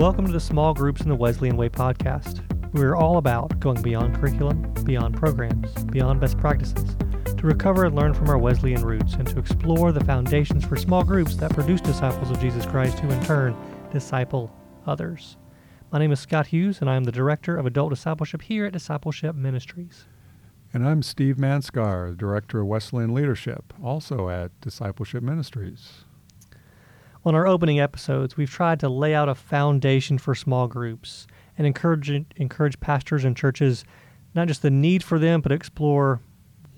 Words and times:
Welcome 0.00 0.24
to 0.24 0.32
the 0.32 0.40
Small 0.40 0.72
Groups 0.72 1.02
in 1.02 1.10
the 1.10 1.14
Wesleyan 1.14 1.58
Way 1.58 1.68
podcast. 1.68 2.40
We're 2.72 2.96
all 2.96 3.18
about 3.18 3.60
going 3.60 3.82
beyond 3.82 4.14
curriculum, 4.14 4.72
beyond 4.82 5.14
programs, 5.14 5.74
beyond 5.92 6.22
best 6.22 6.38
practices, 6.38 6.96
to 7.36 7.46
recover 7.46 7.84
and 7.84 7.94
learn 7.94 8.14
from 8.14 8.30
our 8.30 8.38
Wesleyan 8.38 8.82
roots 8.82 9.12
and 9.12 9.26
to 9.26 9.38
explore 9.38 9.92
the 9.92 10.02
foundations 10.02 10.64
for 10.64 10.76
small 10.76 11.04
groups 11.04 11.36
that 11.36 11.52
produce 11.52 11.82
disciples 11.82 12.30
of 12.30 12.40
Jesus 12.40 12.64
Christ 12.64 12.98
who 13.00 13.10
in 13.10 13.22
turn 13.24 13.54
disciple 13.92 14.50
others. 14.86 15.36
My 15.92 15.98
name 15.98 16.12
is 16.12 16.20
Scott 16.20 16.46
Hughes, 16.46 16.80
and 16.80 16.88
I 16.88 16.96
am 16.96 17.04
the 17.04 17.12
Director 17.12 17.58
of 17.58 17.66
Adult 17.66 17.90
Discipleship 17.90 18.40
here 18.40 18.64
at 18.64 18.72
Discipleship 18.72 19.36
Ministries. 19.36 20.06
And 20.72 20.88
I'm 20.88 21.02
Steve 21.02 21.36
Manskar, 21.36 22.16
Director 22.16 22.62
of 22.62 22.68
Wesleyan 22.68 23.12
Leadership, 23.12 23.74
also 23.84 24.30
at 24.30 24.58
Discipleship 24.62 25.22
Ministries. 25.22 26.06
On 27.22 27.34
our 27.34 27.46
opening 27.46 27.78
episodes, 27.78 28.38
we've 28.38 28.50
tried 28.50 28.80
to 28.80 28.88
lay 28.88 29.14
out 29.14 29.28
a 29.28 29.34
foundation 29.34 30.16
for 30.16 30.34
small 30.34 30.66
groups 30.66 31.26
and 31.58 31.66
encourage 31.66 32.10
encourage 32.36 32.80
pastors 32.80 33.24
and 33.24 33.36
churches 33.36 33.84
not 34.34 34.48
just 34.48 34.62
the 34.62 34.70
need 34.70 35.02
for 35.02 35.18
them, 35.18 35.40
but 35.40 35.52
explore 35.52 36.20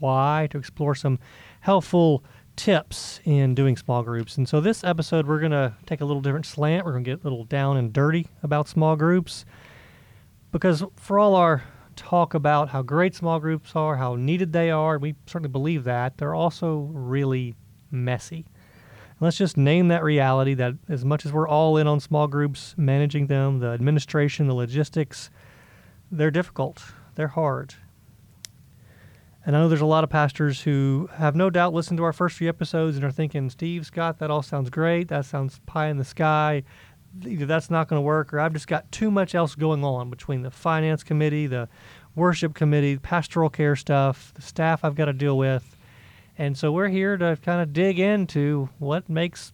why, 0.00 0.48
to 0.50 0.58
explore 0.58 0.94
some 0.96 1.20
helpful 1.60 2.24
tips 2.56 3.20
in 3.24 3.54
doing 3.54 3.76
small 3.76 4.02
groups. 4.02 4.36
And 4.36 4.48
so 4.48 4.60
this 4.60 4.82
episode, 4.82 5.28
we're 5.28 5.38
going 5.38 5.52
to 5.52 5.74
take 5.86 6.00
a 6.00 6.04
little 6.04 6.22
different 6.22 6.46
slant. 6.46 6.84
We're 6.84 6.92
going 6.92 7.04
to 7.04 7.10
get 7.10 7.20
a 7.20 7.22
little 7.22 7.44
down 7.44 7.76
and 7.76 7.92
dirty 7.92 8.26
about 8.42 8.68
small 8.68 8.96
groups 8.96 9.44
because 10.50 10.82
for 10.96 11.18
all 11.18 11.36
our 11.36 11.62
talk 11.94 12.34
about 12.34 12.70
how 12.70 12.82
great 12.82 13.14
small 13.14 13.38
groups 13.38 13.76
are, 13.76 13.96
how 13.96 14.16
needed 14.16 14.52
they 14.52 14.70
are, 14.70 14.98
we 14.98 15.14
certainly 15.26 15.50
believe 15.50 15.84
that, 15.84 16.18
they're 16.18 16.34
also 16.34 16.90
really 16.92 17.54
messy. 17.90 18.46
Let's 19.22 19.38
just 19.38 19.56
name 19.56 19.88
that 19.88 20.02
reality 20.02 20.54
that 20.54 20.74
as 20.88 21.04
much 21.04 21.24
as 21.24 21.32
we're 21.32 21.48
all 21.48 21.76
in 21.76 21.86
on 21.86 22.00
small 22.00 22.26
groups, 22.26 22.74
managing 22.76 23.28
them, 23.28 23.60
the 23.60 23.68
administration, 23.68 24.48
the 24.48 24.54
logistics, 24.54 25.30
they're 26.10 26.30
difficult, 26.30 26.82
they're 27.14 27.28
hard. 27.28 27.74
And 29.46 29.56
I 29.56 29.60
know 29.60 29.68
there's 29.68 29.80
a 29.80 29.86
lot 29.86 30.04
of 30.04 30.10
pastors 30.10 30.62
who 30.62 31.08
have 31.14 31.36
no 31.36 31.50
doubt 31.50 31.72
listened 31.72 31.98
to 31.98 32.04
our 32.04 32.12
first 32.12 32.36
few 32.36 32.48
episodes 32.48 32.96
and 32.96 33.04
are 33.04 33.12
thinking, 33.12 33.48
Steve, 33.50 33.86
Scott, 33.86 34.18
that 34.18 34.30
all 34.30 34.42
sounds 34.42 34.70
great. 34.70 35.08
That 35.08 35.24
sounds 35.24 35.60
pie 35.66 35.88
in 35.88 35.98
the 35.98 36.04
sky. 36.04 36.62
Either 37.26 37.46
that's 37.46 37.70
not 37.70 37.88
going 37.88 37.98
to 37.98 38.04
work 38.04 38.32
or 38.32 38.40
I've 38.40 38.52
just 38.52 38.68
got 38.68 38.90
too 38.90 39.10
much 39.10 39.34
else 39.34 39.54
going 39.54 39.84
on 39.84 40.10
between 40.10 40.42
the 40.42 40.50
finance 40.50 41.02
committee, 41.02 41.46
the 41.46 41.68
worship 42.14 42.54
committee, 42.54 42.96
pastoral 42.98 43.50
care 43.50 43.76
stuff, 43.76 44.32
the 44.34 44.42
staff 44.42 44.84
I've 44.84 44.94
got 44.94 45.06
to 45.06 45.12
deal 45.12 45.36
with. 45.36 45.71
And 46.42 46.58
so 46.58 46.72
we're 46.72 46.88
here 46.88 47.16
to 47.16 47.38
kind 47.40 47.62
of 47.62 47.72
dig 47.72 48.00
into 48.00 48.68
what 48.80 49.08
makes 49.08 49.52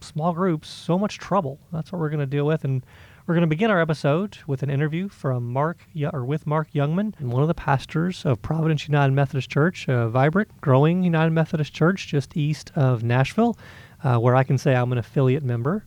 small 0.00 0.32
groups 0.32 0.68
so 0.68 0.96
much 0.96 1.18
trouble. 1.18 1.58
That's 1.72 1.90
what 1.90 1.98
we're 1.98 2.10
going 2.10 2.20
to 2.20 2.26
deal 2.26 2.46
with. 2.46 2.62
And 2.62 2.86
we're 3.26 3.34
going 3.34 3.42
to 3.42 3.48
begin 3.48 3.72
our 3.72 3.80
episode 3.80 4.38
with 4.46 4.62
an 4.62 4.70
interview 4.70 5.08
from 5.08 5.52
Mark 5.52 5.80
or 6.12 6.24
with 6.24 6.46
Mark 6.46 6.70
Youngman, 6.72 7.20
one 7.20 7.42
of 7.42 7.48
the 7.48 7.54
pastors 7.54 8.24
of 8.24 8.40
Providence 8.40 8.86
United 8.86 9.12
Methodist 9.14 9.50
Church, 9.50 9.88
a 9.88 10.08
vibrant, 10.08 10.60
growing 10.60 11.02
United 11.02 11.32
Methodist 11.32 11.74
Church 11.74 12.06
just 12.06 12.36
east 12.36 12.70
of 12.76 13.02
Nashville, 13.02 13.58
uh, 14.04 14.16
where 14.18 14.36
I 14.36 14.44
can 14.44 14.58
say 14.58 14.76
I'm 14.76 14.92
an 14.92 14.98
affiliate 14.98 15.42
member. 15.42 15.84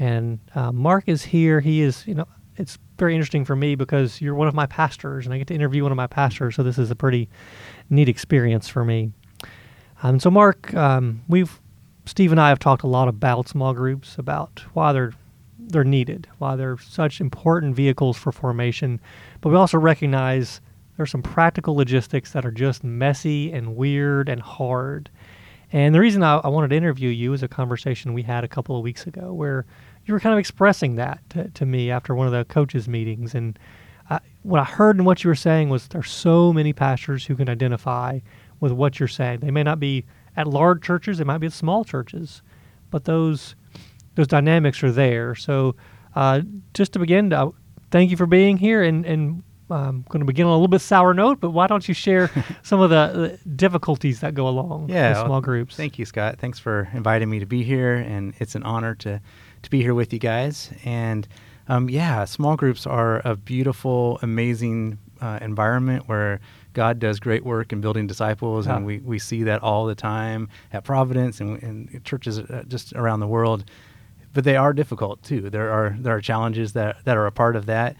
And 0.00 0.40
uh, 0.56 0.72
Mark 0.72 1.04
is 1.06 1.22
here. 1.22 1.60
He 1.60 1.80
is, 1.80 2.04
you 2.08 2.16
know, 2.16 2.26
it's 2.56 2.76
very 2.98 3.14
interesting 3.14 3.44
for 3.44 3.54
me 3.54 3.76
because 3.76 4.20
you're 4.20 4.34
one 4.34 4.48
of 4.48 4.54
my 4.54 4.66
pastors, 4.66 5.26
and 5.26 5.32
I 5.32 5.38
get 5.38 5.46
to 5.46 5.54
interview 5.54 5.84
one 5.84 5.92
of 5.92 5.96
my 5.96 6.08
pastors. 6.08 6.56
So 6.56 6.64
this 6.64 6.76
is 6.76 6.90
a 6.90 6.96
pretty 6.96 7.28
neat 7.88 8.08
experience 8.08 8.66
for 8.68 8.84
me. 8.84 9.12
Um, 10.02 10.20
so 10.20 10.30
Mark, 10.30 10.74
um, 10.74 11.22
we've 11.28 11.60
Steve 12.06 12.32
and 12.32 12.40
I 12.40 12.50
have 12.50 12.58
talked 12.58 12.82
a 12.82 12.88
lot 12.88 13.08
about 13.08 13.48
small 13.48 13.72
groups, 13.72 14.18
about 14.18 14.64
why 14.74 14.92
they're 14.92 15.12
they're 15.58 15.84
needed, 15.84 16.28
why 16.38 16.56
they're 16.56 16.78
such 16.78 17.20
important 17.20 17.74
vehicles 17.74 18.18
for 18.18 18.32
formation. 18.32 19.00
But 19.40 19.48
we 19.48 19.56
also 19.56 19.78
recognize 19.78 20.60
there's 20.96 21.10
some 21.10 21.22
practical 21.22 21.74
logistics 21.74 22.32
that 22.32 22.44
are 22.44 22.50
just 22.50 22.84
messy 22.84 23.52
and 23.52 23.76
weird 23.76 24.28
and 24.28 24.40
hard. 24.40 25.10
And 25.72 25.94
the 25.94 26.00
reason 26.00 26.22
I, 26.22 26.36
I, 26.36 26.48
wanted 26.48 26.68
to 26.68 26.76
interview 26.76 27.08
you 27.08 27.32
is 27.32 27.42
a 27.42 27.48
conversation 27.48 28.12
we 28.12 28.22
had 28.22 28.44
a 28.44 28.48
couple 28.48 28.76
of 28.76 28.84
weeks 28.84 29.06
ago 29.06 29.32
where 29.32 29.64
you 30.06 30.14
were 30.14 30.20
kind 30.20 30.32
of 30.32 30.38
expressing 30.38 30.96
that 30.96 31.18
to, 31.30 31.48
to 31.48 31.66
me 31.66 31.90
after 31.90 32.14
one 32.14 32.26
of 32.26 32.32
the 32.32 32.44
coaches' 32.44 32.86
meetings. 32.86 33.34
And 33.34 33.58
I, 34.08 34.20
what 34.42 34.60
I 34.60 34.64
heard 34.64 34.96
and 34.96 35.06
what 35.06 35.24
you 35.24 35.28
were 35.28 35.34
saying 35.34 35.70
was 35.70 35.88
there's 35.88 36.10
so 36.10 36.52
many 36.52 36.72
pastors 36.72 37.26
who 37.26 37.34
can 37.34 37.48
identify 37.48 38.20
with 38.64 38.72
what 38.72 38.98
you're 38.98 39.06
saying. 39.06 39.40
They 39.40 39.50
may 39.50 39.62
not 39.62 39.78
be 39.78 40.06
at 40.38 40.48
large 40.48 40.82
churches, 40.82 41.18
they 41.18 41.24
might 41.24 41.38
be 41.38 41.46
at 41.46 41.52
small 41.52 41.84
churches, 41.84 42.42
but 42.90 43.04
those 43.04 43.54
those 44.14 44.26
dynamics 44.26 44.82
are 44.82 44.90
there. 44.90 45.34
So, 45.34 45.76
uh, 46.16 46.40
just 46.72 46.94
to 46.94 46.98
begin, 46.98 47.32
uh, 47.32 47.50
thank 47.90 48.10
you 48.10 48.16
for 48.16 48.24
being 48.24 48.56
here, 48.56 48.82
and 48.82 49.04
and 49.04 49.42
I'm 49.70 49.76
um, 49.76 50.04
going 50.08 50.20
to 50.20 50.26
begin 50.26 50.46
on 50.46 50.52
a 50.52 50.54
little 50.54 50.68
bit 50.68 50.80
sour 50.80 51.12
note, 51.12 51.40
but 51.40 51.50
why 51.50 51.66
don't 51.66 51.86
you 51.86 51.94
share 51.94 52.30
some 52.62 52.80
of 52.80 52.90
the, 52.90 53.38
the, 53.42 53.48
difficulties 53.50 54.20
that 54.20 54.34
go 54.34 54.46
along 54.46 54.88
yeah, 54.88 55.10
with 55.10 55.18
small 55.18 55.30
well, 55.30 55.40
groups? 55.40 55.74
Thank 55.74 55.98
you, 55.98 56.04
Scott. 56.04 56.38
Thanks 56.38 56.58
for 56.58 56.88
inviting 56.92 57.28
me 57.28 57.38
to 57.38 57.46
be 57.46 57.62
here, 57.62 57.94
and 57.94 58.34
it's 58.38 58.54
an 58.54 58.62
honor 58.62 58.94
to 58.96 59.20
to 59.62 59.70
be 59.70 59.82
here 59.82 59.94
with 59.94 60.12
you 60.12 60.18
guys. 60.18 60.70
And 60.84 61.28
um, 61.68 61.90
yeah, 61.90 62.24
small 62.24 62.56
groups 62.56 62.86
are 62.86 63.20
a 63.26 63.36
beautiful, 63.36 64.18
amazing 64.22 64.98
uh, 65.20 65.38
environment 65.40 66.08
where 66.08 66.40
God 66.72 66.98
does 66.98 67.20
great 67.20 67.44
work 67.44 67.72
in 67.72 67.80
building 67.80 68.06
disciples, 68.06 68.66
yeah. 68.66 68.76
and 68.76 68.86
we, 68.86 68.98
we 68.98 69.18
see 69.18 69.44
that 69.44 69.62
all 69.62 69.86
the 69.86 69.94
time 69.94 70.48
at 70.72 70.84
Providence 70.84 71.40
and, 71.40 71.62
and 71.62 72.04
churches 72.04 72.38
uh, 72.38 72.64
just 72.66 72.92
around 72.94 73.20
the 73.20 73.28
world 73.28 73.64
but 74.34 74.44
they 74.44 74.56
are 74.56 74.72
difficult 74.72 75.22
too. 75.22 75.48
There 75.48 75.70
are 75.70 75.96
there 75.98 76.14
are 76.14 76.20
challenges 76.20 76.74
that 76.74 77.02
that 77.04 77.16
are 77.16 77.26
a 77.26 77.32
part 77.32 77.56
of 77.56 77.66
that. 77.66 77.96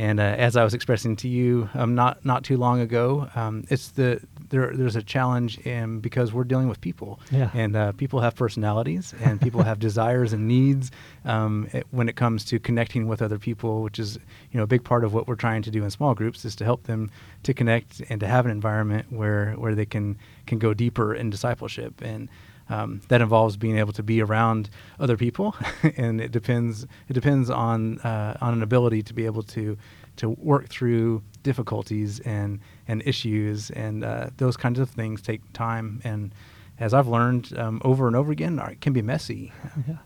And 0.00 0.20
uh, 0.20 0.22
as 0.22 0.56
I 0.56 0.62
was 0.62 0.74
expressing 0.74 1.16
to 1.16 1.28
you 1.28 1.68
um, 1.74 1.96
not 1.96 2.24
not 2.24 2.44
too 2.44 2.56
long 2.56 2.80
ago, 2.80 3.28
um, 3.34 3.64
it's 3.68 3.88
the 3.88 4.20
there, 4.50 4.72
there's 4.74 4.96
a 4.96 5.02
challenge 5.02 5.58
in, 5.58 6.00
because 6.00 6.32
we're 6.32 6.44
dealing 6.44 6.68
with 6.68 6.80
people, 6.80 7.20
yeah. 7.30 7.50
and 7.54 7.76
uh, 7.76 7.92
people 7.92 8.20
have 8.20 8.34
personalities, 8.34 9.14
and 9.20 9.40
people 9.40 9.62
have 9.62 9.78
desires 9.88 10.32
and 10.32 10.48
needs 10.48 10.90
um, 11.24 11.68
it, 11.72 11.86
when 11.90 12.08
it 12.08 12.16
comes 12.16 12.44
to 12.46 12.58
connecting 12.58 13.06
with 13.08 13.22
other 13.22 13.38
people, 13.38 13.82
which 13.82 13.98
is 13.98 14.18
you 14.50 14.58
know 14.58 14.62
a 14.62 14.66
big 14.66 14.84
part 14.84 15.04
of 15.04 15.14
what 15.14 15.26
we're 15.26 15.34
trying 15.34 15.62
to 15.62 15.70
do 15.70 15.84
in 15.84 15.90
small 15.90 16.14
groups 16.14 16.44
is 16.44 16.56
to 16.56 16.64
help 16.64 16.84
them 16.84 17.10
to 17.42 17.54
connect 17.54 18.02
and 18.08 18.20
to 18.20 18.26
have 18.26 18.44
an 18.44 18.50
environment 18.50 19.06
where 19.10 19.52
where 19.52 19.74
they 19.74 19.86
can 19.86 20.18
can 20.46 20.58
go 20.58 20.74
deeper 20.74 21.14
in 21.14 21.30
discipleship 21.30 22.00
and 22.02 22.28
um, 22.70 23.00
that 23.08 23.20
involves 23.20 23.56
being 23.56 23.78
able 23.78 23.92
to 23.94 24.02
be 24.02 24.20
around 24.22 24.70
other 25.00 25.16
people, 25.16 25.56
and 25.96 26.20
it 26.20 26.32
depends. 26.32 26.86
It 27.08 27.14
depends 27.14 27.50
on 27.50 27.98
uh, 28.00 28.36
on 28.40 28.54
an 28.54 28.62
ability 28.62 29.02
to 29.04 29.14
be 29.14 29.26
able 29.26 29.42
to 29.44 29.76
to 30.16 30.30
work 30.30 30.68
through 30.68 31.22
difficulties 31.42 32.20
and 32.20 32.60
and 32.88 33.02
issues, 33.06 33.70
and 33.70 34.02
uh, 34.02 34.30
those 34.38 34.56
kinds 34.56 34.80
of 34.80 34.90
things 34.90 35.22
take 35.22 35.40
time. 35.52 36.00
And 36.04 36.34
as 36.80 36.94
I've 36.94 37.06
learned 37.06 37.56
um, 37.56 37.80
over 37.84 38.06
and 38.06 38.16
over 38.16 38.32
again, 38.32 38.58
it 38.58 38.80
can 38.80 38.92
be 38.92 39.02
messy. 39.02 39.52
Yeah. 39.86 39.96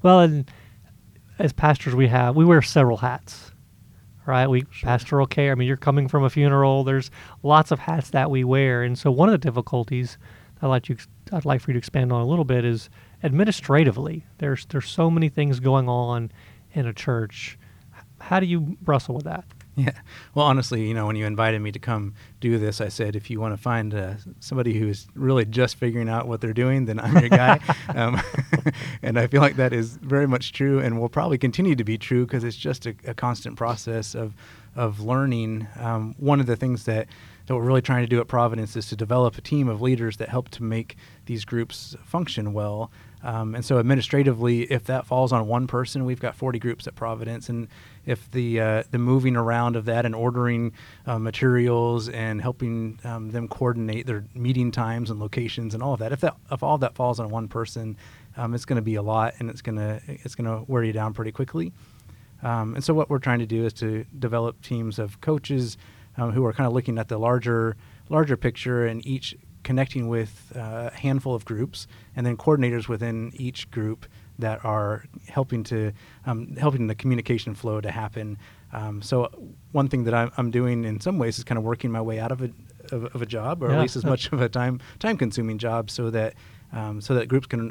Well, 0.00 0.20
and 0.20 0.48
as 1.40 1.52
pastors, 1.52 1.94
we 1.94 2.06
have 2.06 2.36
we 2.36 2.44
wear 2.44 2.62
several 2.62 2.98
hats 2.98 3.50
right? 4.26 4.46
We 4.46 4.66
sure. 4.70 4.86
pastoral 4.86 5.26
care. 5.26 5.52
I 5.52 5.54
mean, 5.54 5.66
you're 5.66 5.78
coming 5.78 6.06
from 6.06 6.22
a 6.22 6.28
funeral. 6.28 6.84
There's 6.84 7.10
lots 7.42 7.70
of 7.70 7.78
hats 7.78 8.10
that 8.10 8.30
we 8.30 8.44
wear, 8.44 8.82
and 8.82 8.96
so 8.96 9.10
one 9.10 9.28
of 9.28 9.32
the 9.32 9.38
difficulties 9.38 10.18
I'd 10.60 10.68
like 10.68 10.88
you 10.88 10.96
I'd 11.32 11.44
like 11.44 11.60
for 11.60 11.70
you 11.70 11.74
to 11.74 11.78
expand 11.78 12.12
on 12.12 12.20
a 12.20 12.26
little 12.26 12.44
bit 12.44 12.64
is 12.64 12.90
administratively. 13.22 14.26
There's 14.38 14.66
there's 14.66 14.88
so 14.88 15.10
many 15.10 15.28
things 15.28 15.60
going 15.60 15.88
on 15.88 16.30
in 16.72 16.86
a 16.86 16.92
church. 16.92 17.58
How 18.20 18.40
do 18.40 18.46
you 18.46 18.76
wrestle 18.84 19.14
with 19.14 19.24
that? 19.24 19.44
Yeah. 19.88 19.92
Well, 20.34 20.44
honestly, 20.44 20.88
you 20.88 20.92
know, 20.92 21.06
when 21.06 21.14
you 21.14 21.24
invited 21.24 21.60
me 21.60 21.70
to 21.70 21.78
come 21.78 22.14
do 22.40 22.58
this, 22.58 22.80
I 22.80 22.88
said, 22.88 23.14
if 23.14 23.30
you 23.30 23.40
want 23.40 23.54
to 23.54 23.62
find 23.62 23.94
uh, 23.94 24.14
somebody 24.40 24.76
who's 24.76 25.06
really 25.14 25.44
just 25.44 25.76
figuring 25.76 26.08
out 26.08 26.26
what 26.26 26.40
they're 26.40 26.52
doing, 26.52 26.86
then 26.86 26.98
I'm 26.98 27.16
your 27.16 27.28
guy. 27.28 27.60
um, 27.94 28.20
and 29.02 29.20
I 29.20 29.28
feel 29.28 29.40
like 29.40 29.54
that 29.54 29.72
is 29.72 29.96
very 29.98 30.26
much 30.26 30.52
true 30.52 30.80
and 30.80 31.00
will 31.00 31.08
probably 31.08 31.38
continue 31.38 31.76
to 31.76 31.84
be 31.84 31.96
true 31.96 32.26
because 32.26 32.42
it's 32.42 32.56
just 32.56 32.86
a, 32.86 32.96
a, 33.06 33.14
constant 33.14 33.56
process 33.56 34.16
of, 34.16 34.34
of 34.74 35.00
learning. 35.00 35.68
Um, 35.78 36.16
one 36.18 36.40
of 36.40 36.46
the 36.46 36.56
things 36.56 36.84
that 36.86 37.06
that 37.46 37.54
we're 37.54 37.62
really 37.62 37.80
trying 37.80 38.02
to 38.02 38.08
do 38.08 38.20
at 38.20 38.28
Providence 38.28 38.76
is 38.76 38.88
to 38.88 38.96
develop 38.96 39.38
a 39.38 39.40
team 39.40 39.68
of 39.68 39.80
leaders 39.80 40.18
that 40.18 40.28
help 40.28 40.50
to 40.50 40.62
make 40.62 40.96
these 41.24 41.46
groups 41.46 41.96
function 42.04 42.52
well. 42.52 42.90
Um, 43.22 43.54
and 43.54 43.64
so 43.64 43.78
administratively, 43.78 44.62
if 44.62 44.84
that 44.84 45.06
falls 45.06 45.32
on 45.32 45.46
one 45.48 45.66
person, 45.66 46.04
we've 46.04 46.20
got 46.20 46.36
40 46.36 46.58
groups 46.58 46.86
at 46.86 46.94
Providence, 46.94 47.48
and 47.48 47.68
if 48.06 48.30
the 48.30 48.60
uh, 48.60 48.82
the 48.90 48.98
moving 48.98 49.36
around 49.36 49.74
of 49.74 49.86
that 49.86 50.06
and 50.06 50.14
ordering 50.14 50.72
uh, 51.06 51.18
materials 51.18 52.08
and 52.08 52.40
helping 52.40 52.98
um, 53.04 53.30
them 53.30 53.48
coordinate 53.48 54.06
their 54.06 54.24
meeting 54.34 54.70
times 54.70 55.10
and 55.10 55.18
locations 55.18 55.74
and 55.74 55.82
all 55.82 55.94
of 55.94 55.98
that, 55.98 56.12
if 56.12 56.20
that 56.20 56.36
if 56.52 56.62
all 56.62 56.78
that 56.78 56.94
falls 56.94 57.18
on 57.18 57.28
one 57.28 57.48
person, 57.48 57.96
um, 58.36 58.54
it's 58.54 58.64
going 58.64 58.76
to 58.76 58.82
be 58.82 58.94
a 58.94 59.02
lot, 59.02 59.34
and 59.40 59.50
it's 59.50 59.62
gonna 59.62 60.00
it's 60.06 60.36
gonna 60.36 60.62
wear 60.68 60.84
you 60.84 60.92
down 60.92 61.12
pretty 61.12 61.32
quickly. 61.32 61.72
Um, 62.42 62.76
and 62.76 62.84
so 62.84 62.94
what 62.94 63.10
we're 63.10 63.18
trying 63.18 63.40
to 63.40 63.46
do 63.46 63.66
is 63.66 63.72
to 63.74 64.04
develop 64.16 64.62
teams 64.62 65.00
of 65.00 65.20
coaches 65.20 65.76
um, 66.16 66.32
who 66.32 66.44
are 66.44 66.52
kind 66.52 66.66
of 66.66 66.72
looking 66.72 66.98
at 66.98 67.08
the 67.08 67.18
larger 67.18 67.76
larger 68.08 68.36
picture 68.36 68.86
and 68.86 69.04
each 69.06 69.36
connecting 69.68 70.08
with 70.08 70.32
uh, 70.56 70.88
a 70.92 70.96
handful 71.06 71.34
of 71.34 71.44
groups 71.44 71.86
and 72.16 72.24
then 72.26 72.36
coordinators 72.38 72.88
within 72.88 73.16
each 73.46 73.60
group 73.70 74.00
that 74.38 74.64
are 74.64 75.04
helping 75.36 75.62
to 75.64 75.92
um, 76.28 76.56
helping 76.56 76.86
the 76.86 76.94
communication 76.94 77.54
flow 77.54 77.78
to 77.80 77.90
happen. 77.90 78.38
Um, 78.72 79.02
so 79.02 79.16
one 79.72 79.88
thing 79.88 80.04
that 80.04 80.14
I'm, 80.14 80.30
I'm 80.38 80.50
doing 80.50 80.84
in 80.84 81.00
some 81.00 81.18
ways 81.18 81.38
is 81.38 81.44
kind 81.44 81.58
of 81.58 81.64
working 81.64 81.90
my 81.98 82.00
way 82.00 82.18
out 82.24 82.32
of 82.32 82.40
a 82.40 82.50
of, 82.94 83.00
of 83.14 83.20
a 83.20 83.26
job, 83.26 83.62
or 83.62 83.68
Yeah. 83.68 83.76
at 83.76 83.82
least 83.82 83.96
as 83.96 84.04
much 84.04 84.32
of 84.32 84.40
a 84.40 84.48
time 84.48 84.80
time 84.98 85.16
consuming 85.18 85.58
job, 85.58 85.90
so 85.90 86.02
that 86.10 86.32
um, 86.72 87.00
so 87.02 87.14
that 87.16 87.28
groups 87.28 87.46
can 87.46 87.62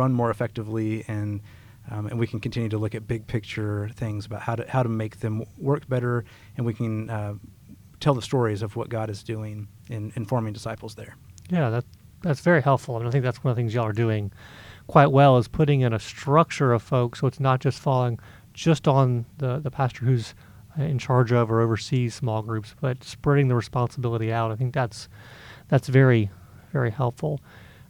run 0.00 0.12
more 0.12 0.30
effectively 0.30 0.90
and 1.08 1.40
um, 1.90 2.06
and 2.10 2.18
we 2.18 2.26
can 2.26 2.40
continue 2.40 2.68
to 2.68 2.78
look 2.78 2.94
at 2.94 3.02
big 3.14 3.22
picture 3.26 3.88
things 4.02 4.26
about 4.26 4.42
how 4.42 4.54
to 4.56 4.64
how 4.74 4.82
to 4.82 4.90
make 4.90 5.14
them 5.20 5.44
work 5.56 5.88
better, 5.88 6.24
and 6.56 6.66
we 6.66 6.74
can 6.74 7.08
uh, 7.08 7.34
tell 8.00 8.14
the 8.14 8.26
stories 8.30 8.62
of 8.62 8.76
what 8.76 8.88
God 8.90 9.08
is 9.10 9.22
doing 9.22 9.68
in, 9.88 10.12
in 10.16 10.26
forming 10.26 10.52
disciples 10.52 10.94
there. 10.94 11.14
Yeah, 11.50 11.70
that 11.70 11.84
that's 12.22 12.40
very 12.40 12.62
helpful. 12.62 12.96
I 12.96 12.98
mean, 12.98 13.08
I 13.08 13.10
think 13.10 13.24
that's 13.24 13.42
one 13.42 13.50
of 13.50 13.56
the 13.56 13.60
things 13.60 13.74
y'all 13.74 13.86
are 13.86 13.92
doing 13.92 14.32
quite 14.86 15.12
well 15.12 15.36
is 15.38 15.48
putting 15.48 15.82
in 15.82 15.92
a 15.92 15.98
structure 15.98 16.72
of 16.72 16.82
folks, 16.82 17.20
so 17.20 17.26
it's 17.26 17.40
not 17.40 17.60
just 17.60 17.78
falling 17.78 18.18
just 18.52 18.88
on 18.88 19.26
the 19.38 19.58
the 19.58 19.70
pastor 19.70 20.04
who's 20.04 20.34
uh, 20.78 20.82
in 20.82 20.98
charge 20.98 21.32
of 21.32 21.50
or 21.50 21.60
oversees 21.60 22.14
small 22.14 22.42
groups, 22.42 22.74
but 22.80 23.02
spreading 23.04 23.48
the 23.48 23.54
responsibility 23.54 24.32
out. 24.32 24.50
I 24.50 24.56
think 24.56 24.74
that's 24.74 25.08
that's 25.68 25.88
very 25.88 26.30
very 26.72 26.90
helpful. 26.90 27.40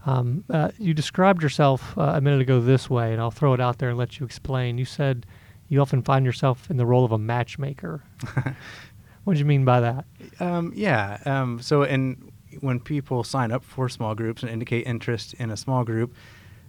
Um, 0.07 0.45
uh, 0.49 0.71
you 0.79 0.95
described 0.95 1.43
yourself 1.43 1.97
uh, 1.99 2.13
a 2.15 2.21
minute 2.21 2.41
ago 2.41 2.61
this 2.61 2.89
way, 2.89 3.13
and 3.13 3.21
I'll 3.21 3.31
throw 3.31 3.53
it 3.55 3.61
out 3.61 3.79
there 3.79 3.91
and 3.91 3.99
let 3.99 4.19
you 4.19 4.27
explain. 4.27 4.79
You 4.79 4.85
said 4.85 5.27
you 5.69 5.81
often 5.81 6.03
find 6.03 6.25
yourself 6.25 6.71
in 6.71 6.77
the 6.77 6.87
role 6.87 7.05
of 7.05 7.13
a 7.13 7.19
matchmaker. 7.19 8.03
what 9.25 9.35
do 9.35 9.39
you 9.39 9.45
mean 9.45 9.65
by 9.65 9.81
that? 9.81 10.07
Um, 10.41 10.73
yeah. 10.75 11.19
Um, 11.27 11.61
so, 11.61 11.83
and 11.83 12.28
when 12.61 12.81
people 12.81 13.25
sign 13.25 13.53
up 13.53 13.65
for 13.65 13.89
small 13.89 14.15
groups 14.15 14.43
and 14.43 14.51
indicate 14.51 14.87
interest 14.87 15.35
in 15.35 15.51
a 15.51 15.57
small 15.57 15.85
group, 15.85 16.15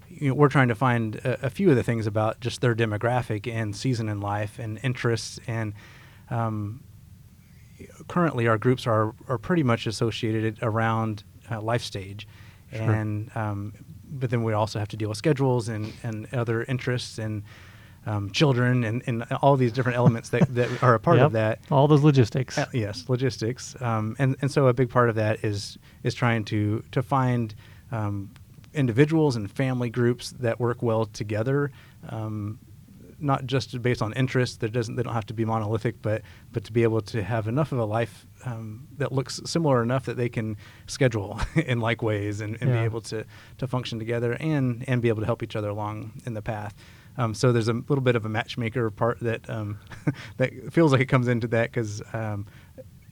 you 0.09 0.29
know, 0.29 0.33
we're 0.33 0.49
trying 0.49 0.67
to 0.69 0.75
find 0.75 1.15
a, 1.17 1.45
a 1.47 1.49
few 1.49 1.69
of 1.69 1.75
the 1.75 1.83
things 1.83 2.07
about 2.07 2.39
just 2.39 2.61
their 2.61 2.75
demographic 2.75 3.51
and 3.51 3.75
season 3.75 4.09
in 4.09 4.19
life 4.19 4.57
and 4.59 4.79
interests. 4.83 5.39
And 5.47 5.73
um, 6.29 6.83
currently, 8.07 8.47
our 8.47 8.57
groups 8.57 8.85
are 8.87 9.13
are 9.27 9.37
pretty 9.37 9.63
much 9.63 9.87
associated 9.87 10.59
around 10.61 11.23
uh, 11.49 11.61
life 11.61 11.83
stage, 11.83 12.27
Sure. 12.73 12.91
and 12.91 13.31
um, 13.35 13.73
but 14.11 14.29
then 14.29 14.43
we 14.43 14.53
also 14.53 14.79
have 14.79 14.87
to 14.89 14.97
deal 14.97 15.09
with 15.09 15.17
schedules 15.17 15.69
and 15.69 15.93
and 16.03 16.27
other 16.33 16.63
interests 16.63 17.17
and. 17.19 17.43
Um, 18.05 18.31
children 18.31 18.85
and, 18.85 19.03
and 19.07 19.23
all 19.41 19.57
these 19.57 19.73
different 19.73 19.97
elements 19.97 20.29
that, 20.29 20.53
that 20.55 20.81
are 20.81 20.95
a 20.95 20.99
part 20.99 21.17
Yep, 21.17 21.25
of 21.27 21.31
that. 21.33 21.59
All 21.69 21.87
those 21.87 22.01
logistics. 22.01 22.57
Uh, 22.57 22.65
yes, 22.73 23.05
logistics, 23.09 23.79
um, 23.81 24.15
and 24.17 24.35
and 24.41 24.49
so 24.49 24.67
a 24.67 24.73
big 24.73 24.89
part 24.89 25.09
of 25.09 25.15
that 25.15 25.43
is 25.43 25.77
is 26.03 26.15
trying 26.15 26.45
to 26.45 26.83
to 26.91 27.03
find 27.03 27.53
um, 27.91 28.31
individuals 28.73 29.35
and 29.35 29.51
family 29.51 29.89
groups 29.89 30.31
that 30.39 30.59
work 30.59 30.81
well 30.81 31.05
together, 31.05 31.71
um, 32.09 32.57
not 33.19 33.45
just 33.45 33.79
based 33.81 34.01
on 34.01 34.13
interest. 34.13 34.61
That 34.61 34.71
doesn't 34.71 34.95
they 34.95 35.03
don't 35.03 35.13
have 35.13 35.25
to 35.27 35.33
be 35.33 35.43
monolithic, 35.45 36.01
but 36.01 36.21
but 36.53 36.63
to 36.63 36.71
be 36.71 36.83
able 36.83 37.01
to 37.01 37.21
have 37.21 37.47
enough 37.47 37.71
of 37.73 37.79
a 37.79 37.85
life 37.85 38.25
um, 38.45 38.87
that 38.97 39.11
looks 39.11 39.41
similar 39.45 39.83
enough 39.83 40.05
that 40.05 40.15
they 40.17 40.29
can 40.29 40.55
schedule 40.87 41.39
in 41.55 41.79
like 41.79 42.01
ways 42.01 42.39
and, 42.41 42.57
and 42.61 42.71
be 42.71 42.77
able 42.77 43.01
to 43.01 43.25
to 43.57 43.67
function 43.67 43.99
together 43.99 44.37
and 44.39 44.85
and 44.87 45.01
be 45.01 45.09
able 45.09 45.19
to 45.19 45.25
help 45.25 45.43
each 45.43 45.55
other 45.55 45.69
along 45.69 46.21
in 46.25 46.33
the 46.33 46.41
path. 46.41 46.73
Um, 47.19 47.33
so 47.33 47.51
there's 47.51 47.67
a 47.67 47.73
little 47.73 48.01
bit 48.01 48.15
of 48.15 48.25
a 48.25 48.29
matchmaker 48.29 48.89
part 48.89 49.19
that 49.19 49.47
um, 49.49 49.77
that 50.37 50.53
feels 50.71 50.93
like 50.93 51.01
it 51.01 51.07
comes 51.07 51.27
into 51.27 51.47
that 51.49 51.69
because 51.69 52.01
um, 52.13 52.47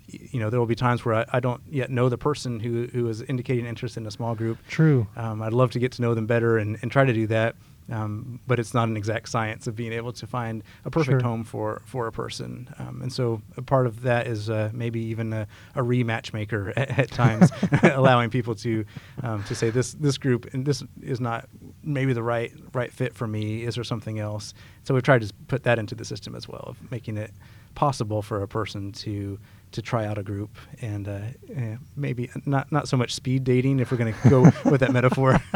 you 0.08 0.40
know 0.40 0.50
there 0.50 0.62
will 0.62 0.66
be 0.66 0.76
times 0.76 1.04
where 1.04 1.16
I, 1.16 1.26
I 1.34 1.40
don't 1.42 1.62
yet 1.70 1.92
know 1.92 2.08
the 2.08 2.18
person 2.18 2.62
who 2.62 2.88
who 2.88 3.10
is 3.10 3.22
indicating 3.24 3.66
interest 3.66 3.98
in 3.98 4.08
a 4.08 4.12
small 4.12 4.34
group. 4.34 4.60
True. 4.70 5.08
Um, 5.18 5.42
I'd 5.42 5.52
love 5.52 5.72
to 5.72 5.80
get 5.80 5.92
to 5.94 6.02
know 6.02 6.16
them 6.16 6.26
better 6.26 6.58
and, 6.58 6.80
and 6.82 6.90
try 6.90 7.04
to 7.04 7.12
do 7.12 7.28
that, 7.28 7.56
um, 7.92 8.40
but 8.48 8.60
it's 8.60 8.74
not 8.74 8.88
an 8.90 8.98
exact 8.98 9.30
science 9.30 9.68
of 9.68 9.76
being 9.76 9.94
able 9.94 10.12
to 10.14 10.28
find 10.28 10.64
a 10.86 10.92
perfect 10.92 11.22
Sure. 11.22 11.30
home 11.30 11.44
for 11.44 11.82
for 11.86 12.08
a 12.08 12.12
person. 12.12 12.70
Um, 12.80 13.02
and 13.02 13.12
so 13.14 13.42
a 13.56 13.62
part 13.62 13.88
of 13.88 14.02
that 14.02 14.28
is 14.28 14.50
uh, 14.50 14.70
maybe 14.74 15.00
even 15.06 15.32
a, 15.34 15.48
a 15.76 15.82
rematch 15.82 16.34
maker 16.34 16.74
at, 16.78 17.00
at 17.00 17.12
times, 17.12 17.52
allowing 17.84 18.30
people 18.30 18.56
to 18.56 18.86
um, 19.24 19.44
to 19.46 19.56
say 19.56 19.70
this 19.70 19.94
this 19.94 20.18
group 20.18 20.54
and 20.54 20.66
this 20.66 20.84
is 21.02 21.20
not 21.20 21.48
maybe 21.84 22.14
the 22.14 22.24
right 22.24 22.52
right 22.74 22.92
fit 22.92 23.14
for 23.14 23.28
me. 23.28 23.64
Is 23.64 23.76
there 23.76 23.84
something 23.84 24.20
else? 24.20 24.54
So 24.88 24.94
we've 24.94 25.04
tried 25.04 25.20
to 25.22 25.34
put 25.50 25.64
that 25.64 25.80
into 25.80 25.96
the 25.96 26.06
system 26.06 26.34
as 26.34 26.48
well 26.48 26.64
of 26.66 26.92
making 26.92 27.18
it 27.18 27.32
possible 27.76 28.22
for 28.22 28.42
a 28.42 28.48
person 28.48 28.94
to 28.94 29.38
to 29.74 29.82
try 29.82 30.06
out 30.06 30.18
a 30.18 30.24
group 30.24 30.58
and 30.80 31.10
uh, 31.10 31.20
eh, 31.54 31.76
maybe 31.98 32.30
not 32.46 32.72
not 32.72 32.88
so 32.88 32.96
much 32.96 33.14
speed 33.14 33.44
dating 33.44 33.82
if 33.82 33.92
we're 33.92 33.98
going 33.98 34.14
to 34.14 34.30
go 34.30 34.44
with 34.72 34.80
that 34.80 34.94
metaphor, 34.94 35.42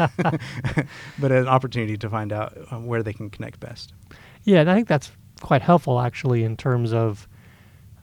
but 1.18 1.32
an 1.32 1.48
opportunity 1.48 1.96
to 1.96 2.10
find 2.10 2.30
out 2.30 2.58
um, 2.70 2.84
where 2.84 3.02
they 3.02 3.14
can 3.14 3.30
connect 3.30 3.58
best. 3.58 3.94
Yeah, 4.44 4.60
and 4.60 4.70
I 4.70 4.74
think 4.74 4.86
that's 4.86 5.10
quite 5.40 5.62
helpful 5.62 5.98
actually 5.98 6.44
in 6.44 6.54
terms 6.58 6.92
of 6.92 7.26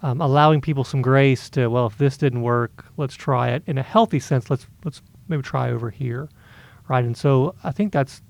um, 0.02 0.22
allowing 0.22 0.62
people 0.62 0.84
some 0.84 1.04
grace 1.04 1.48
to 1.52 1.68
well, 1.68 1.86
if 1.86 2.00
this 2.00 2.18
didn't 2.18 2.42
work, 2.42 2.86
let's 2.98 3.14
try 3.14 3.50
it 3.50 3.62
in 3.68 3.78
a 3.78 3.84
healthy 3.84 4.20
sense. 4.20 4.50
Let's 4.50 4.66
let's 4.84 5.04
maybe 5.28 5.44
try 5.44 5.70
over 5.70 5.92
here, 5.92 6.28
right? 6.88 7.06
And 7.06 7.16
so 7.16 7.54
I 7.64 7.72
think 7.72 7.94
that's 7.94 8.24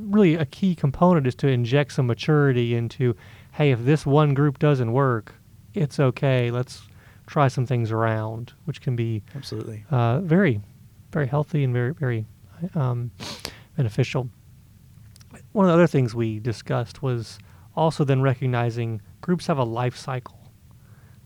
really 0.00 0.34
a 0.34 0.44
key 0.46 0.74
component 0.74 1.26
is 1.26 1.34
to 1.36 1.48
inject 1.48 1.92
some 1.92 2.06
maturity 2.06 2.74
into, 2.74 3.14
hey, 3.52 3.70
if 3.72 3.84
this 3.84 4.06
one 4.06 4.34
group 4.34 4.58
doesn't 4.58 4.92
work, 4.92 5.34
it's 5.74 5.98
okay. 6.00 6.50
Let's 6.50 6.82
try 7.26 7.48
some 7.48 7.66
things 7.66 7.90
around, 7.90 8.52
which 8.64 8.80
can 8.80 8.96
be 8.96 9.22
Absolutely. 9.34 9.84
uh, 9.90 10.20
very, 10.20 10.60
very 11.12 11.26
healthy 11.26 11.64
and 11.64 11.72
very, 11.72 11.92
very 11.94 12.26
um, 12.74 13.10
beneficial. 13.76 14.28
One 15.52 15.66
of 15.66 15.70
the 15.70 15.74
other 15.74 15.86
things 15.86 16.14
we 16.14 16.38
discussed 16.40 17.02
was 17.02 17.38
also 17.76 18.04
then 18.04 18.22
recognizing 18.22 19.00
groups 19.20 19.46
have 19.46 19.58
a 19.58 19.64
life 19.64 19.96
cycle, 19.96 20.38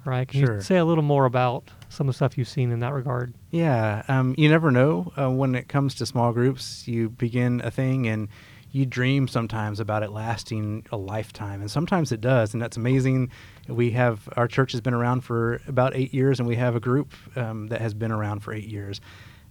right? 0.05 0.27
Can 0.29 0.45
Sure. 0.45 0.55
you 0.57 0.61
say 0.61 0.77
a 0.77 0.85
little 0.85 1.03
more 1.05 1.25
about 1.25 1.71
some 1.89 2.09
of 2.09 2.15
the 2.15 2.17
stuff 2.17 2.37
you've 2.39 2.49
seen 2.49 2.71
in 2.71 2.81
that 2.81 2.93
regard? 2.93 3.35
Yeah, 3.51 4.03
um, 4.09 4.35
you 4.39 4.49
never 4.49 4.71
know 4.71 5.13
uh, 5.17 5.31
when 5.31 5.55
it 5.55 5.69
comes 5.69 5.95
to 5.97 6.07
small 6.07 6.33
groups. 6.33 6.87
You 6.87 7.09
begin 7.11 7.61
a 7.65 7.71
thing 7.71 8.07
and 8.07 8.29
you 8.73 8.85
dream 8.87 9.27
sometimes 9.29 9.81
about 9.81 10.03
it 10.03 10.11
lasting 10.11 10.85
a 10.93 10.97
lifetime, 10.97 11.61
and 11.61 11.71
sometimes 11.71 12.13
it 12.13 12.21
does, 12.21 12.53
and 12.53 12.61
that's 12.63 12.77
amazing. 12.77 13.31
We 13.69 13.93
have 13.93 14.29
our 14.37 14.49
church 14.49 14.73
has 14.73 14.81
been 14.81 14.95
around 14.95 15.23
for 15.23 15.61
about 15.67 15.95
eight 15.97 16.13
years, 16.13 16.39
and 16.41 16.49
we 16.49 16.57
have 16.57 16.77
a 16.77 16.81
group 16.81 17.15
um, 17.37 17.69
that 17.69 17.81
has 17.81 17.95
been 17.95 18.13
around 18.13 18.41
for 18.41 18.53
eight 18.53 18.69
years. 18.69 19.01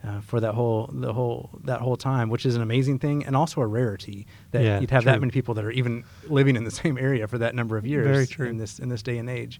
Uh, 0.06 0.22
for 0.22 0.40
that 0.40 0.54
whole 0.54 0.88
the 0.94 1.12
whole 1.14 1.50
that 1.64 1.82
whole 1.82 1.98
time, 1.98 2.30
which 2.30 2.46
is 2.46 2.56
an 2.56 2.62
amazing 2.62 3.00
thing 3.00 3.26
and 3.26 3.36
also 3.36 3.60
a 3.60 3.66
rarity 3.66 4.28
that 4.52 4.62
Yeah, 4.62 4.80
you'd 4.80 4.92
have 4.92 5.02
true. 5.02 5.12
that 5.12 5.20
many 5.20 5.32
people 5.32 5.56
that 5.56 5.66
are 5.66 5.72
even 5.72 6.04
living 6.28 6.56
in 6.56 6.64
the 6.64 6.70
same 6.84 7.00
area 7.00 7.28
for 7.28 7.40
that 7.40 7.56
number 7.56 7.76
of 7.76 7.88
years. 7.88 8.06
Very 8.06 8.28
true. 8.28 8.48
in 8.48 8.58
this 8.58 8.78
in 8.78 8.90
this 8.90 9.02
day 9.02 9.18
and 9.18 9.28
age. 9.28 9.60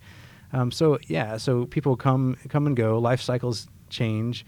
Um, 0.54 0.70
so 0.72 1.00
yeah, 1.08 1.38
so 1.38 1.66
people 1.66 1.96
come 1.96 2.38
come 2.50 2.68
and 2.68 2.76
go. 2.76 3.00
Life 3.00 3.22
cycles 3.22 3.68
change, 3.90 4.46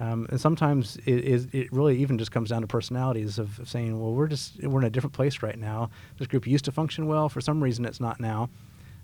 um, 0.00 0.26
and 0.30 0.40
sometimes 0.40 0.96
it 1.04 1.70
really 1.72 1.98
even 1.98 2.16
just 2.16 2.32
comes 2.32 2.48
down 2.48 2.62
to 2.62 2.66
personalities 2.66 3.38
of, 3.38 3.58
of 3.60 3.68
saying, 3.68 4.00
well, 4.00 4.14
we're 4.14 4.28
just 4.28 4.62
we're 4.62 4.80
in 4.80 4.86
a 4.86 4.90
different 4.90 5.12
place 5.12 5.42
right 5.42 5.58
now. 5.58 5.90
This 6.18 6.26
group 6.26 6.46
used 6.46 6.64
to 6.64 6.72
function 6.72 7.06
well. 7.06 7.28
For 7.28 7.42
some 7.42 7.62
reason, 7.62 7.84
it's 7.84 8.00
not 8.00 8.18
now. 8.18 8.48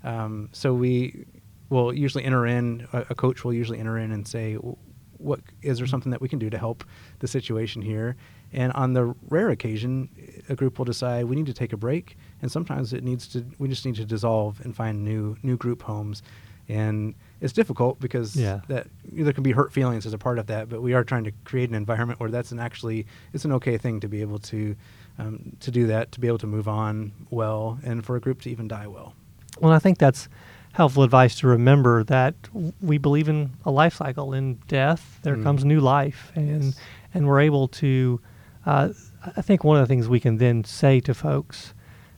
Um, 0.05 0.49
so 0.53 0.73
we 0.73 1.27
will 1.69 1.93
usually 1.93 2.25
enter 2.25 2.47
in. 2.47 2.89
A, 2.95 3.07
a 3.11 3.15
coach 3.15 3.45
will 3.45 3.53
usually 3.53 3.79
enter 3.79 3.99
in 3.99 4.11
and 4.11 4.27
say, 4.27 4.55
"W- 4.55 4.77
what 5.19 5.41
is 5.61 5.77
there 5.77 5.87
something 5.87 6.11
that 6.13 6.21
we 6.23 6.29
can 6.31 6.39
do 6.39 6.49
to 6.49 6.59
help 6.59 6.83
the 7.19 7.29
situation 7.29 7.83
here? 7.83 8.17
And 8.53 8.73
on 8.73 8.95
the 8.95 9.15
rare 9.29 9.51
occasion, 9.51 10.09
a 10.49 10.55
group 10.55 10.79
will 10.79 10.87
decide 10.87 11.27
we 11.27 11.37
need 11.37 11.47
to 11.47 11.55
take 11.55 11.75
a 11.75 11.77
break, 11.77 12.17
and 12.41 12.51
sometimes 12.51 12.95
it 12.95 13.05
needs 13.05 13.29
to. 13.29 13.45
We 13.59 13.69
just 13.69 13.85
need 13.85 13.97
to 13.97 14.07
dissolve 14.07 14.63
and 14.63 14.75
find 14.75 15.05
new 15.05 15.37
new 15.43 15.59
group 15.59 15.83
homes, 15.83 16.23
and 16.69 17.15
it's 17.41 17.53
difficult 17.53 18.01
because 18.01 18.35
Yeah. 18.37 18.61
that 18.69 18.87
there 19.05 19.33
can 19.33 19.43
be 19.43 19.53
hurt 19.53 19.73
feelings 19.73 20.07
as 20.07 20.13
a 20.13 20.19
part 20.19 20.39
of 20.39 20.47
that. 20.47 20.69
But 20.69 20.83
we 20.83 20.95
are 20.95 21.05
trying 21.05 21.25
to 21.25 21.33
create 21.45 21.69
an 21.69 21.75
environment 21.75 22.19
where 22.21 22.31
that's 22.31 22.51
an 22.53 22.59
actually 22.59 23.07
it's 23.33 23.45
an 23.45 23.53
okay 23.53 23.77
thing 23.79 24.01
to 24.01 24.09
be 24.09 24.21
able 24.21 24.39
to 24.41 24.75
um, 25.19 25.53
to 25.61 25.71
do 25.71 25.87
that, 25.87 26.13
to 26.13 26.21
be 26.21 26.27
able 26.27 26.39
to 26.39 26.47
move 26.47 26.69
on 26.69 27.13
well, 27.31 27.79
and 27.85 28.05
for 28.05 28.17
a 28.17 28.21
group 28.21 28.43
to 28.43 28.51
even 28.51 28.69
die 28.69 28.87
well. 28.87 29.15
Well, 29.61 29.73
I 29.73 29.79
think 29.79 29.97
that's 29.99 30.29
helpful 30.73 31.03
advice 31.05 31.35
to 31.37 31.47
remember 31.47 32.05
that 32.05 32.35
we 32.83 32.99
believe 32.99 33.27
in 33.31 33.51
a 33.65 33.71
life 33.71 33.95
cycle. 33.95 34.35
In 34.35 34.59
death, 34.69 35.19
there 35.23 35.35
Mm. 35.37 35.43
comes 35.43 35.65
new 35.65 35.81
life, 35.81 36.33
and 36.35 36.65
Yes. 36.65 36.77
and 37.15 37.27
we're 37.27 37.41
able 37.41 37.67
to. 37.69 38.21
Uh, 38.67 38.91
I 39.37 39.41
think 39.43 39.65
one 39.65 39.77
of 39.79 39.83
the 39.83 39.87
things 39.93 40.07
we 40.09 40.21
can 40.21 40.37
then 40.37 40.65
say 40.65 41.01
to 41.01 41.15
folks 41.15 41.73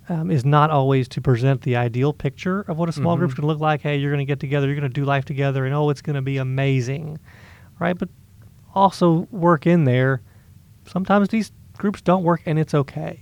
um, 0.08 0.30
is 0.30 0.44
not 0.44 0.70
always 0.70 1.06
to 1.08 1.20
present 1.20 1.62
the 1.62 1.76
ideal 1.76 2.12
picture 2.12 2.62
of 2.62 2.78
what 2.78 2.88
a 2.88 2.92
small 2.92 3.16
group's 3.16 3.34
Mhm. 3.34 3.38
going 3.38 3.42
to 3.48 3.52
look 3.52 3.60
like. 3.60 3.82
Hey, 3.82 3.96
you're 3.96 4.10
going 4.10 4.24
to 4.26 4.30
get 4.30 4.40
together, 4.40 4.66
you're 4.66 4.76
going 4.76 4.88
to 4.90 5.00
do 5.00 5.04
life 5.04 5.24
together, 5.24 5.66
and 5.66 5.74
oh, 5.74 5.90
it's 5.90 6.00
going 6.02 6.16
to 6.16 6.22
be 6.22 6.38
amazing, 6.38 7.18
right? 7.78 7.96
But 7.98 8.08
also 8.74 9.26
work 9.30 9.66
in 9.66 9.84
there. 9.84 10.22
Sometimes 10.86 11.28
these 11.28 11.52
groups 11.76 12.00
don't 12.00 12.22
work, 12.24 12.42
and 12.46 12.58
it's 12.58 12.74
okay, 12.74 13.20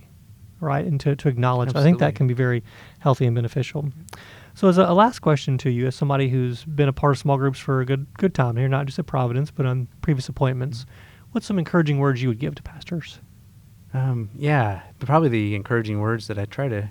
right? 0.61 0.85
And 0.85 1.01
to, 1.01 1.17
to 1.17 1.29
acknowledge. 1.29 1.75
I 1.75 1.83
think 1.83 1.99
that 1.99 2.15
can 2.15 2.27
be 2.27 2.35
very 2.35 2.63
healthy 3.01 3.27
and 3.27 3.35
beneficial. 3.35 3.91
So, 4.55 4.69
as 4.69 4.79
a, 4.79 4.85
a 4.85 4.95
last 4.95 5.19
question 5.19 5.59
to 5.59 5.71
you, 5.71 5.87
as 5.89 5.95
somebody 5.97 6.29
who's 6.29 6.65
been 6.65 6.89
a 6.89 6.93
part 6.93 7.13
of 7.13 7.19
small 7.19 7.37
groups 7.37 7.59
for 7.59 7.81
a 7.81 7.85
good 7.85 8.07
good 8.17 8.33
time 8.35 8.57
here, 8.57 8.69
not 8.69 8.87
just 8.87 8.99
at 8.99 9.07
Providence, 9.07 9.51
but 9.51 9.67
on 9.67 9.89
previous 10.01 10.29
appointments, 10.29 10.87
what's 11.33 11.47
some 11.47 11.59
encouraging 11.59 11.99
words 11.99 12.23
you 12.23 12.29
would 12.29 12.39
give 12.39 12.55
to 12.55 12.63
pastors? 12.63 13.19
Um, 13.97 14.29
yeah, 14.37 14.83
but 14.99 15.07
probably 15.07 15.29
the 15.29 15.55
encouraging 15.55 16.01
words 16.01 16.27
that 16.27 16.39
I 16.39 16.45
try 16.45 16.69
to 16.69 16.91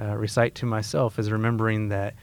uh, 0.00 0.16
recite 0.16 0.54
to 0.56 0.66
myself 0.66 1.18
is 1.18 1.30
remembering 1.30 1.88
that 1.90 2.14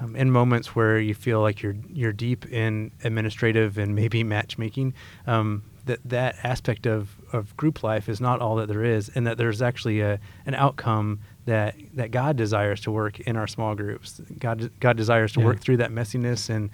um, 0.00 0.16
in 0.16 0.30
moments 0.30 0.74
where 0.74 0.98
you 0.98 1.14
feel 1.14 1.40
like 1.40 1.62
you're 1.62 1.76
you're 1.88 2.12
deep 2.12 2.50
in 2.50 2.90
administrative 3.04 3.78
and 3.78 3.94
maybe 3.94 4.24
matchmaking, 4.24 4.94
um, 5.26 5.62
that 5.84 6.00
that 6.04 6.36
aspect 6.42 6.86
of, 6.86 7.10
of 7.32 7.56
group 7.56 7.82
life 7.84 8.08
is 8.08 8.20
not 8.20 8.40
all 8.40 8.56
that 8.56 8.66
there 8.68 8.82
is, 8.84 9.08
and 9.14 9.26
that 9.26 9.38
there's 9.38 9.62
actually 9.62 10.00
a 10.00 10.18
an 10.46 10.54
outcome 10.54 11.20
that 11.46 11.76
that 11.94 12.10
God 12.10 12.36
desires 12.36 12.80
to 12.80 12.90
work 12.90 13.20
in 13.20 13.36
our 13.36 13.46
small 13.46 13.74
groups. 13.76 14.20
God 14.40 14.70
God 14.80 14.96
desires 14.96 15.32
to 15.34 15.40
Yeah. 15.40 15.46
work 15.46 15.60
through 15.60 15.76
that 15.76 15.92
messiness, 15.92 16.50
and 16.50 16.70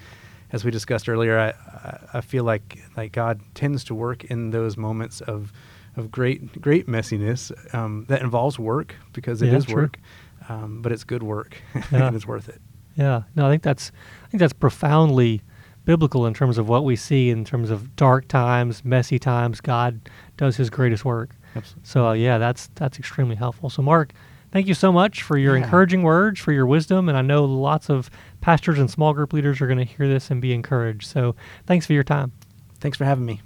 as 0.52 0.64
we 0.64 0.70
discussed 0.70 1.06
earlier, 1.08 1.38
I 1.38 1.48
I- 1.50 1.98
I 2.14 2.20
feel 2.22 2.44
like 2.44 2.78
like 2.96 3.12
God 3.12 3.40
tends 3.54 3.84
to 3.84 3.94
work 3.94 4.24
in 4.24 4.50
those 4.50 4.78
moments 4.78 5.20
of 5.20 5.52
of 6.00 6.10
great 6.10 6.60
great 6.60 6.86
messiness 6.88 7.52
um, 7.74 8.04
that 8.08 8.22
involves 8.22 8.58
work 8.58 8.94
because 9.12 9.42
it 9.42 9.52
is 9.52 9.66
Yeah, 9.68 9.72
true. 9.74 9.82
work, 9.82 9.98
um, 10.48 10.82
but 10.82 10.90
it's 10.92 11.04
good 11.04 11.22
work 11.22 11.56
Yeah. 11.74 12.06
and 12.08 12.16
it's 12.16 12.26
worth 12.26 12.48
it. 12.48 12.60
Yeah, 12.96 13.22
no, 13.36 13.46
I 13.46 13.50
think 13.50 13.62
that's 13.62 13.92
I 14.24 14.28
think 14.28 14.40
that's 14.40 14.52
profoundly 14.52 15.42
biblical 15.84 16.26
in 16.26 16.34
terms 16.34 16.58
of 16.58 16.68
what 16.68 16.84
we 16.84 16.96
see 16.96 17.30
in 17.30 17.44
terms 17.44 17.70
of 17.70 17.96
dark 17.96 18.28
times, 18.28 18.84
messy 18.84 19.18
times. 19.18 19.60
God 19.60 20.08
does 20.36 20.56
His 20.56 20.70
greatest 20.70 21.04
work. 21.04 21.36
Absolutely. 21.56 21.82
So 21.88 22.06
uh, 22.08 22.12
yeah, 22.12 22.38
that's 22.38 22.68
that's 22.74 22.98
extremely 22.98 23.36
helpful. 23.36 23.70
So 23.70 23.82
Mark, 23.82 24.12
thank 24.52 24.66
you 24.66 24.74
so 24.74 24.92
much 24.92 25.22
for 25.22 25.38
your 25.38 25.56
Yeah. 25.56 25.64
encouraging 25.64 26.02
words, 26.02 26.38
for 26.40 26.52
your 26.52 26.66
wisdom, 26.66 27.08
and 27.08 27.16
I 27.16 27.22
know 27.22 27.44
lots 27.44 27.88
of 27.88 28.10
pastors 28.40 28.78
and 28.78 28.90
small 28.90 29.12
group 29.14 29.32
leaders 29.32 29.60
are 29.60 29.66
going 29.66 29.78
to 29.78 29.84
hear 29.84 30.06
this 30.08 30.30
and 30.30 30.40
be 30.42 30.52
encouraged. 30.52 31.06
So 31.06 31.34
thanks 31.66 31.86
for 31.86 31.92
your 31.94 32.04
time. 32.04 32.32
Thanks 32.80 32.96
for 32.98 33.04
having 33.04 33.24
me. 33.24 33.40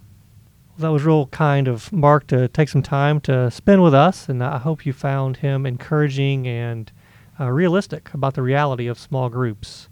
That 0.79 0.89
was 0.89 1.05
real 1.05 1.27
kind 1.27 1.69
of 1.69 1.93
Mark 1.93 2.27
to 2.29 2.49
take 2.49 2.69
some 2.69 2.83
time 2.83 3.21
to 3.23 3.51
spend 3.51 3.83
with 3.83 3.95
us, 3.95 4.29
and 4.29 4.43
I 4.43 4.59
hope 4.59 4.85
you 4.85 4.93
found 4.93 5.37
him 5.37 5.67
encouraging 5.67 6.49
and 6.49 6.91
uh, 7.39 7.51
realistic 7.51 8.13
about 8.13 8.35
the 8.35 8.43
reality 8.43 8.89
of 8.89 8.99
small 8.99 9.29
groups. 9.29 9.89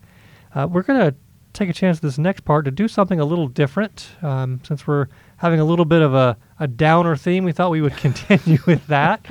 Uh, 0.55 0.67
we're 0.69 0.83
going 0.83 1.01
to 1.01 1.15
take 1.53 1.69
a 1.69 1.73
chance 1.73 2.01
this 2.01 2.19
next 2.19 2.41
part 2.45 2.65
to 2.65 2.71
do 2.71 2.89
something 2.89 3.21
a 3.21 3.25
little 3.25 3.47
different. 3.47 4.09
Um, 4.23 4.61
since 4.65 4.87
we're 4.87 5.07
having 5.37 5.61
a 5.61 5.65
little 5.65 5.85
bit 5.85 6.03
of 6.03 6.15
a, 6.15 6.37
a 6.59 6.67
downer 6.67 7.17
theme, 7.17 7.45
we 7.45 7.53
thought 7.53 7.71
we 7.71 7.81
would 7.81 7.97
continue 7.97 8.59
with 8.67 8.85
that 8.89 9.25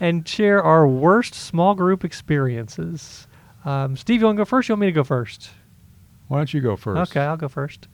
and 0.00 0.26
share 0.26 0.62
our 0.62 0.86
worst 0.86 1.34
small 1.34 1.74
group 1.74 2.04
experiences. 2.04 3.26
Um, 3.64 3.96
Steve, 3.96 4.20
you 4.20 4.26
want 4.26 4.36
to 4.36 4.40
go 4.40 4.44
first? 4.44 4.68
You 4.68 4.74
want 4.74 4.80
me 4.80 4.86
to 4.86 4.92
go 4.92 5.04
first? 5.04 5.50
Why 6.28 6.38
don't 6.38 6.52
you 6.52 6.60
go 6.60 6.76
first? 6.76 7.10
Okay, 7.10 7.20
I'll 7.20 7.36
go 7.36 7.48
first. 7.48 7.88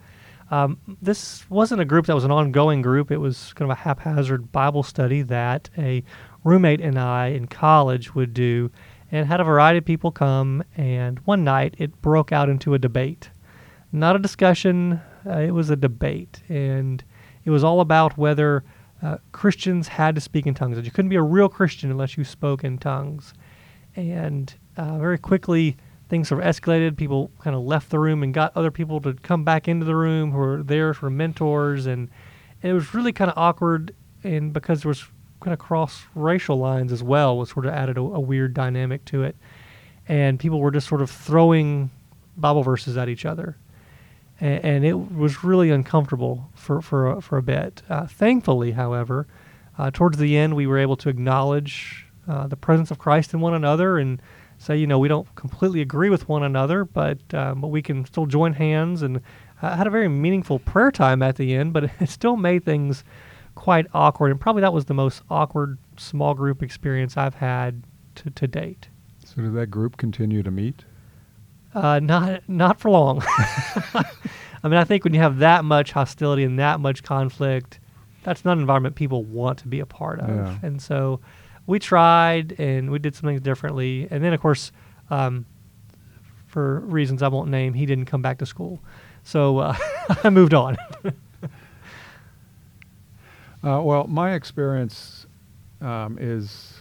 Um, 0.51 0.79
this 1.01 1.49
wasn't 1.49 1.81
a 1.81 1.85
group 1.85 2.07
that 2.07 2.15
was 2.15 2.25
an 2.25 2.33
ongoing 2.33 2.83
group. 2.83 3.11
It 3.11 3.19
was 3.19 3.53
kind 3.55 3.71
of 3.71 3.77
a 3.77 3.81
haphazard 3.81 4.51
Bible 4.51 4.83
study 4.83 5.23
that 5.23 5.71
a 5.79 6.03
roommate 6.43 6.81
and 6.81 6.99
I 6.99 7.29
in 7.29 7.47
college 7.47 8.15
would 8.15 8.35
do 8.35 8.71
and 9.13 9.27
had 9.27 9.41
a 9.41 9.45
variety 9.45 9.79
of 9.79 9.85
people 9.85 10.11
come. 10.11 10.65
And 10.77 11.19
one 11.21 11.45
night 11.45 11.75
it 11.79 12.01
broke 12.03 12.33
out 12.33 12.49
into 12.49 12.75
a 12.75 12.79
debate. 12.79 13.31
Not 13.93 14.17
a 14.17 14.19
discussion, 14.19 15.01
uh, 15.27 15.39
it 15.39 15.53
was 15.53 15.71
a 15.71 15.77
debate. 15.77 16.43
And 16.49 17.03
it 17.45 17.51
was 17.51 17.65
all 17.65 17.81
about 17.81 18.19
whether 18.19 18.65
uh, 19.03 19.19
Christians 19.33 19.89
had 19.89 20.15
to 20.17 20.21
speak 20.21 20.47
in 20.47 20.55
tongues. 20.55 20.77
That 20.77 20.85
you 20.85 20.91
couldn't 20.91 21.09
be 21.09 21.17
a 21.17 21.23
real 21.23 21.49
Christian 21.49 21.91
unless 21.91 22.17
you 22.17 22.25
spoke 22.25 22.65
in 22.65 22.79
tongues. 22.79 23.35
And 23.97 24.53
uh, 24.77 24.99
very 24.99 25.19
quickly, 25.19 25.77
things 26.11 26.29
sort 26.29 26.43
of 26.43 26.55
escalated. 26.55 26.97
People 26.97 27.31
kind 27.41 27.57
of 27.57 27.63
left 27.63 27.91
the 27.91 27.99
room 27.99 28.23
and 28.23 28.35
got 28.35 28.55
other 28.57 28.71
people 28.71 29.01
to 29.01 29.15
come 29.15 29.45
back 29.45 29.69
into 29.69 29.87
the 29.87 29.97
room 29.97 30.33
who 30.33 30.39
were 30.39 30.63
there 30.63 30.93
for 30.93 31.09
mentors, 31.09 31.87
and, 31.87 32.11
and 32.63 32.71
it 32.71 32.75
was 32.75 32.93
really 32.93 33.13
kind 33.13 33.31
of 33.31 33.39
awkward. 33.39 33.95
And 34.23 34.53
because 34.53 34.83
there 34.83 34.89
was 34.89 35.05
kind 35.41 35.55
of 35.55 35.59
cross 35.59 36.03
racial 36.15 36.59
lines 36.59 36.93
as 36.93 37.03
well, 37.03 37.39
was 37.39 37.49
sort 37.51 37.65
of 37.65 37.73
added 37.73 37.97
a, 37.97 38.01
a 38.01 38.21
weird 38.21 38.53
dynamic 38.53 39.05
to 39.07 39.23
it. 39.23 39.37
And 40.07 40.39
people 40.39 40.61
were 40.61 40.73
just 40.73 40.89
sort 40.89 41.01
of 41.01 41.11
throwing 41.11 41.91
Bible 42.37 42.63
verses 42.63 42.97
at 42.97 43.09
each 43.09 43.25
other, 43.25 43.57
and, 44.41 44.85
it 44.85 44.95
was 44.95 45.45
really 45.45 45.71
uncomfortable 45.71 46.51
for 46.55 46.81
for 46.81 47.11
a, 47.11 47.21
for 47.21 47.37
a 47.37 47.43
bit. 47.43 47.83
Uh, 47.89 48.07
thankfully, 48.07 48.73
however, 48.73 49.27
uh, 49.79 49.91
towards 49.91 50.19
the 50.19 50.37
end, 50.37 50.57
we 50.57 50.67
were 50.67 50.79
able 50.79 50.97
to 50.97 51.09
acknowledge 51.09 52.07
uh, 52.27 52.47
the 52.47 52.57
presence 52.57 52.91
of 52.91 52.99
Christ 52.99 53.35
in 53.35 53.41
one 53.41 53.55
another 53.55 53.99
and 53.99 54.21
say, 54.61 54.77
you 54.77 54.87
know, 54.87 54.99
we 54.99 55.09
don't 55.09 55.35
completely 55.35 55.81
agree 55.81 56.11
with 56.11 56.29
one 56.29 56.43
another, 56.43 56.85
but 56.85 57.19
um, 57.35 57.61
but 57.61 57.69
we 57.69 57.83
can 57.83 58.05
still 58.05 58.27
join 58.27 58.53
hands. 58.53 59.03
And 59.03 59.21
I 59.63 59.75
had 59.75 59.87
a 59.87 59.91
very 59.91 60.09
meaningful 60.09 60.59
prayer 60.59 60.91
time 60.91 61.23
at 61.23 61.37
the 61.37 61.55
end, 61.55 61.73
but 61.73 61.85
it 62.01 62.09
still 62.09 62.37
made 62.37 62.65
things 62.65 63.03
quite 63.55 63.87
awkward. 63.95 64.31
And 64.31 64.41
probably 64.41 64.61
that 64.61 64.73
was 64.73 64.85
the 64.85 64.95
most 64.95 65.23
awkward 65.31 65.79
small 65.97 66.35
group 66.35 66.63
experience 66.63 67.17
I've 67.17 67.35
had 67.35 67.83
to, 68.17 68.31
to 68.31 68.47
date. 68.47 68.89
So 69.25 69.43
did 69.43 69.55
that 69.55 69.69
group 69.69 69.97
continue 69.97 70.43
to 70.43 70.51
meet? 70.51 70.85
Uh, 71.75 72.01
not 72.01 72.49
not 72.49 72.81
for 72.81 72.91
long. 72.91 73.23
I 74.63 74.69
mean, 74.69 74.75
I 74.75 74.85
think 74.85 75.05
when 75.05 75.15
you 75.15 75.21
have 75.21 75.39
that 75.39 75.65
much 75.65 75.93
hostility 75.93 76.45
and 76.45 76.59
that 76.59 76.81
much 76.81 77.03
conflict, 77.03 77.81
that's 78.23 78.45
not 78.45 78.53
an 78.53 78.61
environment 78.61 78.95
people 78.95 79.25
want 79.25 79.59
to 79.61 79.69
be 79.69 79.81
a 79.81 79.87
part 79.87 80.21
of. 80.21 80.29
Yeah. 80.29 80.59
And 80.63 80.83
so, 80.83 81.21
we 81.71 81.79
tried 81.79 82.59
and 82.59 82.91
we 82.91 82.99
did 82.99 83.15
some 83.15 83.29
things 83.29 83.41
differently. 83.41 84.09
And 84.11 84.25
then, 84.25 84.33
of 84.33 84.41
course, 84.41 84.73
um, 85.09 85.47
for 86.49 86.81
reasons 86.81 87.23
I 87.23 87.29
won't 87.29 87.49
name, 87.49 87.75
he 87.75 87.87
didn't 87.87 88.07
come 88.07 88.21
back 88.21 88.39
to 88.39 88.47
school. 88.47 88.81
So 89.23 89.59
uh, 89.59 89.77
I 90.25 90.31
moved 90.31 90.53
on. 90.53 90.77
Uh, 93.63 93.79
well, 93.83 94.07
my 94.07 94.33
experience 94.33 95.27
um, 95.83 96.17
is, 96.19 96.79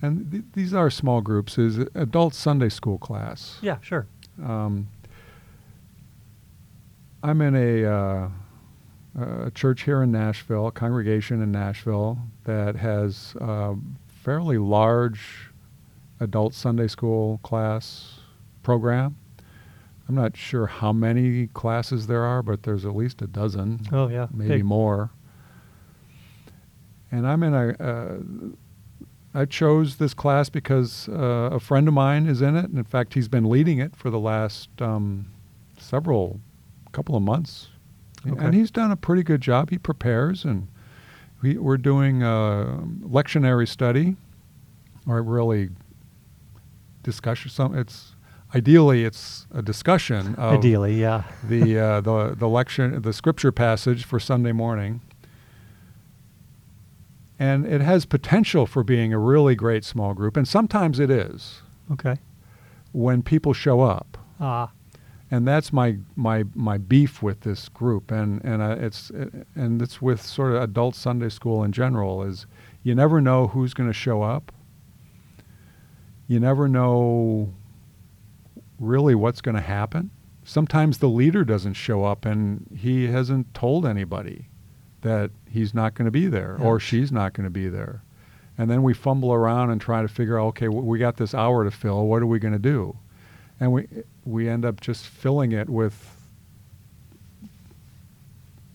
and 0.00 0.32
th- 0.32 0.44
these 0.54 0.72
are 0.72 0.88
small 0.88 1.20
groups, 1.20 1.58
is 1.58 1.80
adult 1.94 2.32
Sunday 2.32 2.70
school 2.70 2.96
class. 2.96 3.58
yeah, 3.60 3.76
sure. 3.82 4.06
Um, 4.42 4.88
I'm 7.22 7.42
in 7.42 7.54
a, 7.54 7.84
uh, 7.84 8.28
a 9.18 9.50
church 9.50 9.82
here 9.82 10.02
in 10.02 10.10
Nashville, 10.12 10.66
a 10.66 10.72
congregation 10.72 11.42
in 11.42 11.52
Nashville 11.52 12.18
that 12.44 12.76
has 12.76 13.34
a 13.40 13.74
fairly 14.22 14.58
large 14.58 15.50
adult 16.20 16.54
Sunday 16.54 16.88
school 16.88 17.38
class 17.42 18.20
program. 18.62 19.16
I'm 20.08 20.14
not 20.14 20.36
sure 20.36 20.66
how 20.66 20.92
many 20.92 21.46
classes 21.48 22.06
there 22.06 22.22
are, 22.24 22.42
but 22.42 22.62
there's 22.64 22.84
at 22.84 22.94
least 22.96 23.22
a 23.22 23.26
dozen 23.26 23.80
Oh, 23.92 24.08
yeah. 24.08 24.26
maybe 24.32 24.48
Big. 24.56 24.64
more. 24.64 25.10
And 27.10 27.26
I'm 27.26 27.42
in 27.42 27.54
a. 27.54 27.68
Uh, 27.82 28.18
I 29.34 29.46
chose 29.46 29.96
this 29.96 30.12
class 30.12 30.50
because 30.50 31.08
uh, 31.08 31.48
a 31.52 31.58
friend 31.60 31.88
of 31.88 31.94
mine 31.94 32.26
is 32.26 32.42
in 32.42 32.54
it, 32.56 32.66
and 32.66 32.76
in 32.76 32.84
fact, 32.84 33.14
he's 33.14 33.28
been 33.28 33.48
leading 33.48 33.78
it 33.78 33.96
for 33.96 34.10
the 34.10 34.18
last 34.18 34.68
um, 34.80 35.26
several, 35.78 36.38
couple 36.92 37.16
of 37.16 37.22
months, 37.22 37.68
Okay. 38.26 38.44
and 38.44 38.54
he's 38.54 38.70
done 38.70 38.90
a 38.90 38.96
pretty 38.96 39.22
good 39.22 39.40
job. 39.40 39.70
He 39.70 39.78
prepares, 39.78 40.44
and 40.44 40.68
we, 41.42 41.56
we're 41.58 41.76
doing 41.76 42.22
a 42.22 42.78
lectionary 43.00 43.66
study, 43.68 44.16
or 45.06 45.22
really 45.22 45.70
discussion. 47.02 47.50
Some 47.50 47.76
it's 47.76 48.14
ideally 48.54 49.04
it's 49.04 49.46
a 49.52 49.60
discussion 49.62 50.34
of 50.36 50.54
Ideally, 50.58 51.00
yeah. 51.00 51.24
the 51.42 51.78
uh, 51.78 52.00
the 52.00 52.34
the 52.36 52.48
lecture 52.48 53.00
the 53.00 53.12
scripture 53.12 53.50
passage 53.50 54.04
for 54.04 54.20
Sunday 54.20 54.52
morning, 54.52 55.00
and 57.38 57.66
it 57.66 57.80
has 57.80 58.04
potential 58.06 58.66
for 58.66 58.82
being 58.84 59.12
a 59.12 59.18
really 59.18 59.54
great 59.54 59.84
small 59.84 60.14
group, 60.14 60.36
and 60.36 60.46
sometimes 60.46 61.00
it 61.00 61.10
is 61.10 61.62
Okay. 61.90 62.16
when 62.92 63.22
people 63.22 63.52
show 63.52 63.80
up, 63.80 64.16
Ah, 64.40 64.70
and 65.32 65.48
that's 65.48 65.72
my 65.72 65.96
my 66.14 66.44
my 66.54 66.76
beef 66.76 67.22
with 67.22 67.40
this 67.40 67.70
group, 67.70 68.10
and 68.10 68.44
and 68.44 68.60
uh, 68.60 68.76
it's 68.78 69.10
and 69.10 69.80
it's 69.80 70.00
with 70.02 70.20
sort 70.20 70.52
of 70.52 70.62
adult 70.62 70.94
Sunday 70.94 71.30
school 71.30 71.64
in 71.64 71.72
general 71.72 72.22
is 72.22 72.46
you 72.82 72.94
never 72.94 73.18
know 73.18 73.46
who's 73.46 73.72
going 73.72 73.88
to 73.88 73.94
show 73.94 74.22
up. 74.22 74.52
You 76.28 76.38
never 76.38 76.68
know 76.68 77.54
really 78.78 79.14
what's 79.14 79.40
going 79.40 79.54
to 79.54 79.62
happen. 79.62 80.10
Sometimes 80.44 80.98
the 80.98 81.08
leader 81.08 81.44
doesn't 81.44 81.74
show 81.74 82.04
up 82.04 82.26
and 82.26 82.66
he 82.78 83.06
hasn't 83.06 83.54
told 83.54 83.86
anybody 83.86 84.48
that 85.00 85.30
he's 85.48 85.72
not 85.72 85.94
going 85.94 86.06
to 86.06 86.10
be 86.10 86.26
there 86.26 86.58
or 86.60 86.78
she's 86.78 87.10
not 87.10 87.32
going 87.32 87.44
to 87.44 87.50
be 87.50 87.68
there. 87.68 88.02
And 88.58 88.70
then 88.70 88.82
we 88.82 88.92
fumble 88.92 89.32
around 89.32 89.70
and 89.70 89.80
try 89.80 90.02
to 90.02 90.08
figure 90.08 90.38
out, 90.38 90.48
okay, 90.48 90.68
we 90.68 90.98
got 90.98 91.16
this 91.16 91.32
hour 91.32 91.64
to 91.64 91.70
fill. 91.70 92.06
What 92.06 92.22
are 92.22 92.26
we 92.26 92.38
going 92.38 92.52
to 92.52 92.58
do? 92.58 92.98
And 93.60 93.72
we 93.72 93.86
we 94.24 94.48
end 94.48 94.64
up 94.64 94.80
just 94.80 95.06
filling 95.06 95.52
it 95.52 95.68
with 95.68 96.16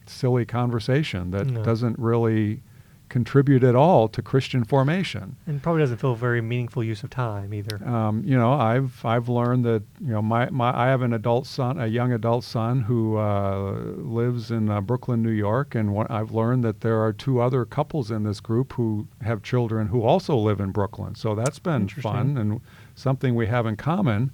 silly 0.06 0.46
conversation 0.46 1.32
that 1.32 1.48
No. 1.48 1.63
doesn't 1.63 1.98
really 2.00 2.62
contribute 3.10 3.63
at 3.63 3.74
all 3.74 4.10
to 4.10 4.22
Christian 4.22 4.66
formation. 4.66 5.38
And 5.46 5.63
probably 5.63 5.82
doesn't 5.82 5.98
feel 5.98 6.16
very 6.16 6.42
meaningful 6.42 6.84
use 6.84 7.04
of 7.04 7.10
time 7.10 7.54
either. 7.54 7.82
Um, 7.88 8.22
you 8.25 8.38
know, 8.38 8.51
I've 8.51 9.06
I've 9.06 9.30
learned 9.30 9.63
that 9.63 9.84
you 10.01 10.12
know 10.12 10.22
my, 10.22 10.50
my 10.50 10.75
I 10.77 10.88
have 10.88 11.01
an 11.01 11.13
adult 11.13 11.48
son, 11.48 11.80
a 11.80 11.88
young 11.88 12.12
adult 12.12 12.44
son 12.44 12.82
who 12.82 13.16
uh, 13.16 13.72
lives 13.96 14.51
in 14.51 14.70
uh, 14.70 14.82
Brooklyn, 14.82 15.24
New 15.24 15.32
York, 15.32 15.74
and 15.74 15.94
what 15.94 16.12
I've 16.12 16.32
learned 16.32 16.66
that 16.66 16.82
there 16.82 17.01
are 17.01 17.13
two 17.13 17.39
other 17.39 17.63
couples 17.63 18.12
in 18.12 18.24
this 18.24 18.42
group 18.42 18.74
who 18.74 19.08
have 19.22 19.42
children 19.42 19.88
who 19.88 20.04
also 20.04 20.36
live 20.36 20.60
in 20.60 20.72
Brooklyn. 20.72 21.16
So 21.16 21.34
that's 21.34 21.60
been 21.60 21.88
fun 21.88 22.38
and 22.38 22.60
something 22.96 23.36
we 23.36 23.48
have 23.48 23.66
in 23.66 23.77
common. 23.77 24.32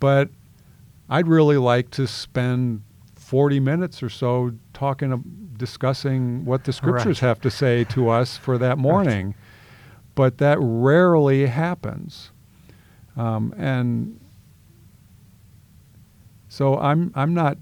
But 0.00 0.28
I'd 1.12 1.28
really 1.28 1.58
like 1.58 1.90
to 1.92 2.06
spend 2.06 2.82
40 3.16 3.60
minutes 3.60 4.02
or 4.02 4.08
so 4.08 4.52
talking, 4.72 5.12
ab- 5.12 5.58
discussing 5.58 6.44
what 6.46 6.64
the 6.64 6.72
scriptures 6.72 7.20
Right. 7.20 7.28
have 7.28 7.40
to 7.42 7.50
say 7.50 7.84
to 7.84 8.08
us 8.08 8.38
for 8.38 8.56
that 8.56 8.78
morning. 8.78 9.34
But 10.14 10.38
that 10.38 10.56
rarely 10.60 11.46
happens. 11.46 12.30
Um, 13.16 13.52
and 13.58 14.18
so 16.48 16.78
I'm, 16.78 17.12
I'm 17.14 17.34
not, 17.34 17.58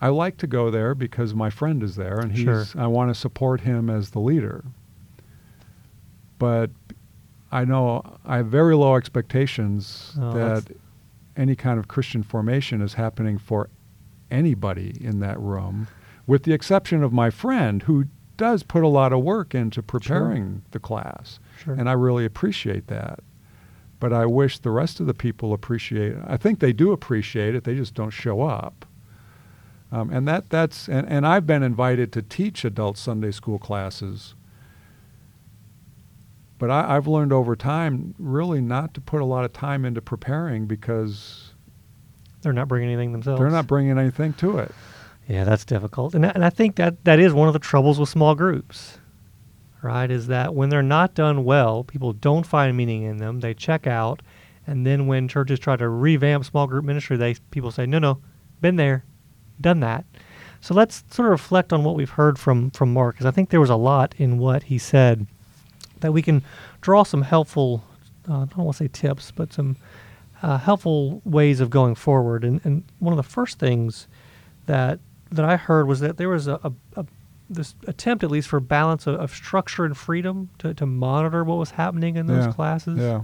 I 0.00 0.08
like 0.08 0.36
to 0.38 0.46
go 0.46 0.70
there 0.70 0.94
because 0.94 1.34
my 1.34 1.50
friend 1.50 1.82
is 1.82 1.96
there 1.96 2.18
and 2.20 2.30
he's, 2.30 2.44
Sure. 2.44 2.64
I 2.76 2.86
want 2.86 3.10
to 3.10 3.14
support 3.14 3.62
him 3.62 3.90
as 3.90 4.10
the 4.10 4.20
leader. 4.20 4.64
But 6.38 6.70
I 7.50 7.64
know 7.64 8.18
I 8.24 8.36
have 8.38 8.46
very 8.46 8.76
low 8.76 8.94
expectations 8.94 10.16
Oh, 10.20 10.32
that 10.32 10.68
any 11.38 11.56
kind 11.56 11.78
of 11.78 11.88
Christian 11.88 12.22
formation 12.22 12.82
is 12.82 12.94
happening 12.94 13.38
for 13.38 13.70
anybody 14.30 14.94
in 15.00 15.20
that 15.20 15.40
room, 15.40 15.88
with 16.26 16.42
the 16.42 16.52
exception 16.52 17.02
of 17.02 17.12
my 17.12 17.30
friend 17.30 17.84
who 17.84 18.06
does 18.36 18.62
put 18.62 18.82
a 18.82 18.88
lot 18.88 19.12
of 19.12 19.22
work 19.22 19.54
into 19.54 19.82
preparing 19.82 20.62
the 20.72 20.78
class. 20.78 21.38
Sure. 21.58 21.74
And 21.74 21.88
I 21.88 21.92
really 21.92 22.24
appreciate 22.24 22.86
that. 22.88 23.20
But 24.00 24.12
I 24.12 24.26
wish 24.26 24.58
the 24.58 24.70
rest 24.70 25.00
of 25.00 25.06
the 25.06 25.14
people 25.14 25.52
appreciate 25.52 26.14
I 26.26 26.36
think 26.36 26.60
they 26.60 26.72
do 26.72 26.92
appreciate 26.92 27.54
it, 27.54 27.64
they 27.64 27.74
just 27.74 27.94
don't 27.94 28.10
show 28.10 28.42
up. 28.42 28.84
Um, 29.90 30.10
and 30.10 30.28
that, 30.28 30.50
that's 30.50 30.88
and, 30.88 31.08
and 31.08 31.26
I've 31.26 31.46
been 31.46 31.62
invited 31.62 32.12
to 32.12 32.22
teach 32.22 32.64
adult 32.64 32.98
Sunday 32.98 33.32
school 33.32 33.58
classes. 33.58 34.34
But 36.58 36.70
I, 36.70 36.96
I've 36.96 37.06
learned 37.06 37.32
over 37.32 37.54
time 37.54 38.14
really 38.18 38.60
not 38.60 38.94
to 38.94 39.00
put 39.00 39.20
a 39.20 39.24
lot 39.24 39.44
of 39.44 39.52
time 39.52 39.84
into 39.84 40.02
preparing 40.02 40.66
because 40.66 41.54
They're 42.42 42.52
not 42.52 42.68
bringing 42.68 42.88
anything 42.90 43.12
themselves. 43.12 43.40
they're 43.40 43.50
not 43.50 43.66
bringing 43.66 43.96
anything 43.98 44.32
to 44.34 44.58
it. 44.58 44.72
Yeah, 45.28 45.44
that's 45.44 45.64
difficult. 45.64 46.14
And, 46.14 46.26
I- 46.26 46.30
and 46.30 46.44
I 46.44 46.50
think 46.50 46.76
that 46.76 47.04
that 47.04 47.20
is 47.20 47.32
one 47.32 47.48
of 47.48 47.52
the 47.52 47.58
troubles 47.60 48.00
with 48.00 48.08
small 48.08 48.34
groups, 48.34 48.98
right? 49.82 50.10
Is 50.10 50.26
that 50.28 50.54
when 50.54 50.68
they're 50.70 50.82
not 50.82 51.14
done 51.14 51.44
well, 51.44 51.84
people 51.84 52.12
don't 52.12 52.46
find 52.46 52.76
meaning 52.76 53.02
in 53.02 53.18
them. 53.18 53.40
They 53.40 53.54
check 53.54 53.86
out. 53.86 54.22
And 54.66 54.84
then 54.86 55.06
when 55.06 55.28
churches 55.28 55.58
try 55.58 55.76
to 55.76 55.88
revamp 55.88 56.44
small 56.44 56.66
group 56.66 56.84
ministry, 56.84 57.16
they 57.16 57.34
people 57.50 57.70
say, 57.70 57.86
no, 57.86 57.98
no, 57.98 58.18
been 58.60 58.76
there, 58.76 59.04
done 59.60 59.80
that. 59.80 60.04
So 60.60 60.74
let's 60.74 61.04
sort 61.10 61.26
of 61.26 61.30
reflect 61.30 61.72
on 61.72 61.84
what 61.84 61.94
we've 61.94 62.10
heard 62.10 62.38
from, 62.38 62.70
from 62.72 62.92
Mark, 62.92 63.14
because 63.14 63.26
I 63.26 63.30
think 63.30 63.50
there 63.50 63.60
was 63.60 63.70
a 63.70 63.76
lot 63.76 64.14
in 64.18 64.38
what 64.38 64.64
he 64.64 64.76
said 64.78 65.26
that 66.00 66.12
we 66.12 66.22
can 66.22 66.42
draw 66.80 67.02
some 67.02 67.22
helpful, 67.22 67.82
uh, 68.28 68.42
I 68.42 68.44
don't 68.46 68.58
want 68.58 68.76
to 68.76 68.84
say 68.84 68.88
tips, 68.88 69.30
but 69.30 69.52
some 69.52 69.76
uh, 70.42 70.58
helpful 70.58 71.20
ways 71.24 71.60
of 71.60 71.70
going 71.70 71.94
forward. 71.94 72.44
And, 72.44 72.60
and 72.64 72.84
one 72.98 73.12
of 73.12 73.16
the 73.16 73.30
first 73.30 73.58
things 73.58 74.08
that 74.66 75.00
that 75.30 75.44
I 75.44 75.56
heard 75.56 75.86
was 75.86 76.00
that 76.00 76.16
there 76.16 76.28
was 76.30 76.48
a, 76.48 76.58
a, 76.64 76.72
a 76.96 77.06
this 77.50 77.74
attempt, 77.86 78.24
at 78.24 78.30
least, 78.30 78.48
for 78.48 78.60
balance 78.60 79.06
of, 79.06 79.16
of 79.16 79.30
structure 79.30 79.84
and 79.84 79.96
freedom 79.96 80.50
to, 80.58 80.74
to 80.74 80.86
monitor 80.86 81.44
what 81.44 81.58
was 81.58 81.70
happening 81.72 82.16
in 82.16 82.26
those 82.26 82.46
Yeah, 82.46 82.52
classes. 82.52 82.98
Yeah. 82.98 83.22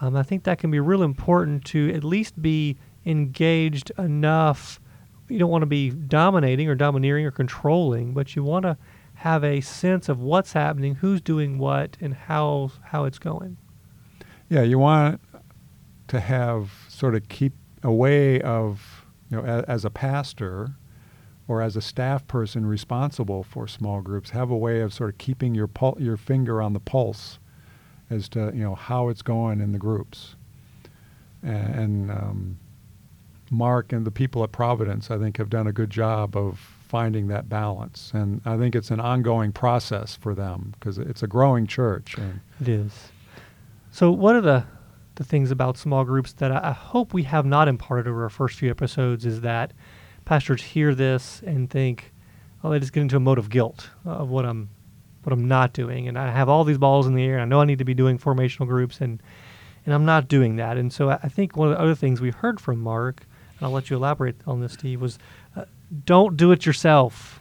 Um, 0.00 0.16
I 0.16 0.22
think 0.22 0.44
that 0.44 0.58
can 0.58 0.70
be 0.70 0.80
real 0.80 1.02
important 1.02 1.64
to 1.66 1.92
at 1.94 2.04
least 2.04 2.40
be 2.42 2.76
engaged 3.06 3.92
enough. 3.96 4.80
You 5.28 5.38
don't 5.38 5.50
want 5.50 5.62
to 5.62 5.66
be 5.66 5.90
dominating 5.90 6.68
or 6.68 6.74
domineering 6.74 7.24
or 7.24 7.30
controlling, 7.30 8.12
but 8.12 8.34
you 8.34 8.42
want 8.42 8.64
to 8.64 8.76
have 9.24 9.42
a 9.42 9.58
sense 9.62 10.10
of 10.10 10.20
what's 10.20 10.52
happening, 10.52 10.96
who's 10.96 11.18
doing 11.18 11.56
what, 11.56 11.96
and 11.98 12.12
how 12.12 12.70
how 12.82 13.06
it's 13.06 13.18
going. 13.18 13.56
Yeah, 14.50 14.60
you 14.60 14.78
want 14.78 15.18
to 16.08 16.20
have 16.20 16.70
sort 16.90 17.14
of 17.14 17.26
keep 17.30 17.54
a 17.82 17.90
way 17.90 18.42
of, 18.42 19.06
you 19.30 19.38
know, 19.38 19.42
a, 19.42 19.64
as 19.66 19.86
a 19.86 19.88
pastor 19.88 20.74
or 21.48 21.62
as 21.62 21.74
a 21.74 21.80
staff 21.80 22.26
person 22.26 22.66
responsible 22.66 23.42
for 23.42 23.66
small 23.66 24.02
groups, 24.02 24.28
have 24.30 24.50
a 24.50 24.56
way 24.56 24.82
of 24.82 24.92
sort 24.92 25.08
of 25.08 25.16
keeping 25.16 25.54
your 25.54 25.68
pul- 25.68 25.96
your 25.98 26.18
finger 26.18 26.60
on 26.60 26.74
the 26.74 26.80
pulse 26.80 27.38
as 28.10 28.28
to 28.28 28.52
you 28.54 28.62
know 28.62 28.74
how 28.74 29.08
it's 29.08 29.22
going 29.22 29.58
in 29.58 29.72
the 29.72 29.78
groups. 29.78 30.36
And, 31.42 31.74
and 31.74 32.10
um, 32.10 32.58
Mark 33.50 33.90
and 33.90 34.06
the 34.06 34.10
people 34.10 34.44
at 34.44 34.52
Providence, 34.52 35.10
I 35.10 35.16
think, 35.16 35.38
have 35.38 35.48
done 35.48 35.66
a 35.66 35.72
good 35.72 35.88
job 35.88 36.36
of 36.36 36.83
finding 36.94 37.26
that 37.26 37.48
balance. 37.48 38.12
And 38.14 38.40
I 38.44 38.56
think 38.56 38.76
it's 38.76 38.92
an 38.92 39.00
ongoing 39.00 39.50
process 39.50 40.14
for 40.14 40.32
them 40.32 40.74
because 40.78 40.96
it's 40.96 41.24
a 41.24 41.26
growing 41.26 41.66
church. 41.66 42.16
It 42.60 42.68
is. 42.68 43.08
So, 43.90 44.12
what 44.12 44.36
are 44.36 44.40
the 44.40 44.64
the 45.16 45.24
things 45.24 45.50
about 45.50 45.76
small 45.76 46.04
groups 46.04 46.32
that 46.34 46.52
I, 46.52 46.68
I 46.68 46.70
hope 46.70 47.12
we 47.12 47.24
have 47.24 47.44
not 47.44 47.66
imparted 47.66 48.06
over 48.06 48.22
our 48.22 48.30
first 48.30 48.60
few 48.60 48.70
episodes 48.70 49.26
is 49.26 49.40
that 49.40 49.72
pastors 50.24 50.62
hear 50.62 50.94
this 50.94 51.42
and 51.44 51.68
think, 51.68 52.12
oh, 52.62 52.70
they 52.70 52.78
just 52.78 52.92
get 52.92 53.00
into 53.00 53.16
a 53.16 53.20
mode 53.20 53.38
of 53.38 53.50
guilt 53.50 53.90
of 54.04 54.28
what 54.28 54.44
I'm 54.44 54.70
what 55.24 55.32
I'm 55.32 55.48
not 55.48 55.72
doing, 55.72 56.06
and 56.06 56.16
I 56.16 56.30
have 56.30 56.48
all 56.48 56.62
these 56.62 56.78
balls 56.78 57.08
in 57.08 57.14
the 57.14 57.24
air, 57.24 57.34
and 57.34 57.42
I 57.42 57.46
know 57.46 57.60
I 57.60 57.64
need 57.64 57.78
to 57.78 57.84
be 57.84 57.94
doing 57.94 58.20
formational 58.20 58.68
groups, 58.68 59.00
and 59.00 59.20
and 59.84 59.92
I'm 59.92 60.04
not 60.04 60.28
doing 60.28 60.54
that. 60.56 60.76
And 60.76 60.92
so 60.92 61.10
I, 61.10 61.18
I 61.24 61.28
think 61.28 61.56
one 61.56 61.72
of 61.72 61.74
the 61.74 61.82
other 61.82 61.96
things 61.96 62.20
we 62.20 62.30
heard 62.30 62.60
from 62.60 62.80
Mark, 62.80 63.26
and 63.58 63.66
I'll 63.66 63.72
let 63.72 63.90
you 63.90 63.96
elaborate 63.96 64.36
on 64.46 64.60
this, 64.60 64.74
Steve, 64.74 65.00
was 65.00 65.18
uh, 65.56 65.64
don't 66.04 66.36
do 66.36 66.50
it 66.52 66.66
yourself. 66.66 67.40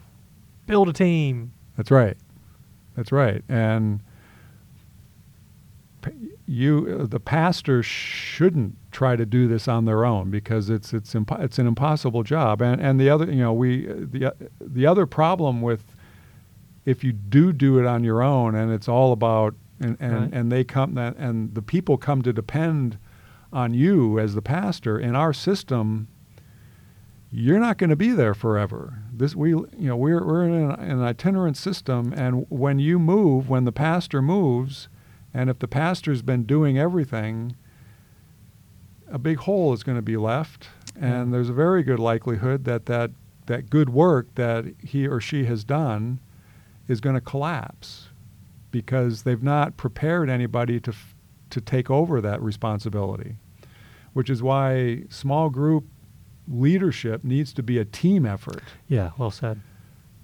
Build 0.68 0.90
a 0.90 0.94
team. 0.94 1.54
That's 1.78 1.92
right. 1.92 2.18
That's 2.96 3.12
right. 3.12 3.44
And 3.50 4.02
you, 6.46 7.08
the 7.08 7.20
pastor, 7.20 7.82
shouldn't 7.82 8.76
try 8.92 9.16
to 9.16 9.26
do 9.26 9.48
this 9.48 9.68
on 9.68 9.86
their 9.86 10.04
own 10.06 10.30
because 10.30 10.70
it's 10.70 10.94
it's 10.94 11.14
impo- 11.14 11.40
it's 11.42 11.58
an 11.58 11.68
impossible 11.68 12.24
job. 12.24 12.62
And 12.62 12.82
and 12.82 13.00
the 13.00 13.10
other, 13.10 13.26
you 13.26 13.42
know, 13.42 13.54
we 13.54 13.86
the 13.86 14.34
the 14.60 14.86
other 14.86 15.06
problem 15.06 15.62
with 15.62 15.96
if 16.86 17.04
you 17.04 17.14
do 17.14 17.54
do 17.54 17.80
it 17.80 17.86
on 17.86 18.04
your 18.04 18.22
own 18.22 18.56
and 18.56 18.72
it's 18.72 18.90
all 18.90 19.14
about 19.14 19.56
and 19.80 19.96
and, 20.02 20.14
Right. 20.14 20.30
and 20.34 20.52
they 20.52 20.64
come 20.66 20.96
that 20.96 21.16
and 21.18 21.56
the 21.56 21.62
people 21.62 21.98
come 21.98 22.22
to 22.24 22.34
depend 22.34 22.98
on 23.54 23.74
you 23.74 24.20
as 24.20 24.36
the 24.36 24.42
pastor 24.42 25.00
in 25.00 25.16
our 25.16 25.32
system 25.32 26.08
you're 27.36 27.60
not 27.60 27.80
going 27.80 27.90
to 27.90 27.96
be 27.96 28.12
there 28.12 28.36
forever. 28.36 29.00
This 29.12 29.36
we 29.36 29.50
you 29.50 29.68
know 29.80 29.96
we're 29.98 30.24
we're 30.26 30.46
in 30.46 30.54
an, 30.54 30.72
an 30.72 31.02
itinerant 31.02 31.58
system, 31.58 32.14
and 32.16 32.46
when 32.50 32.78
you 32.80 33.00
move, 33.00 33.50
when 33.50 33.66
the 33.66 33.72
pastor 33.72 34.22
moves, 34.22 34.88
and 35.34 35.50
if 35.50 35.58
the 35.60 35.68
pastor's 35.68 36.22
been 36.22 36.44
doing 36.44 36.78
everything, 36.78 37.56
a 39.08 39.18
big 39.18 39.38
hole 39.40 39.74
is 39.74 39.84
going 39.84 39.98
to 39.98 40.02
be 40.04 40.18
left, 40.18 40.70
and 40.96 41.28
Yeah. 41.28 41.32
there's 41.32 41.50
a 41.50 41.54
very 41.54 41.82
good 41.84 42.00
likelihood 42.00 42.66
that 42.66 42.86
that 42.86 43.12
that 43.48 43.70
good 43.70 43.90
work 43.90 44.34
that 44.36 44.66
he 44.82 45.08
or 45.08 45.20
she 45.20 45.46
has 45.46 45.64
done 45.64 46.20
is 46.88 47.02
going 47.02 47.16
to 47.16 47.22
collapse 47.22 48.10
because 48.72 49.24
they've 49.24 49.44
not 49.44 49.76
prepared 49.76 50.30
anybody 50.30 50.80
to 50.80 50.92
f- 50.92 51.16
to 51.50 51.60
take 51.62 51.90
over 51.92 52.22
that 52.22 52.42
responsibility, 52.42 53.36
which 54.14 54.30
is 54.30 54.42
why 54.42 55.04
small 55.10 55.50
group 55.50 55.86
leadership 56.48 57.24
needs 57.24 57.54
to 57.54 57.64
be 57.64 57.78
a 57.78 57.86
team 57.86 58.26
effort. 58.26 58.64
Yeah, 58.88 59.12
well 59.18 59.32
said. 59.32 59.62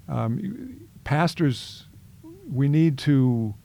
Um, 0.07 0.87
pastors, 1.03 1.87
we 2.51 2.67
need 2.67 2.97
to 2.99 3.55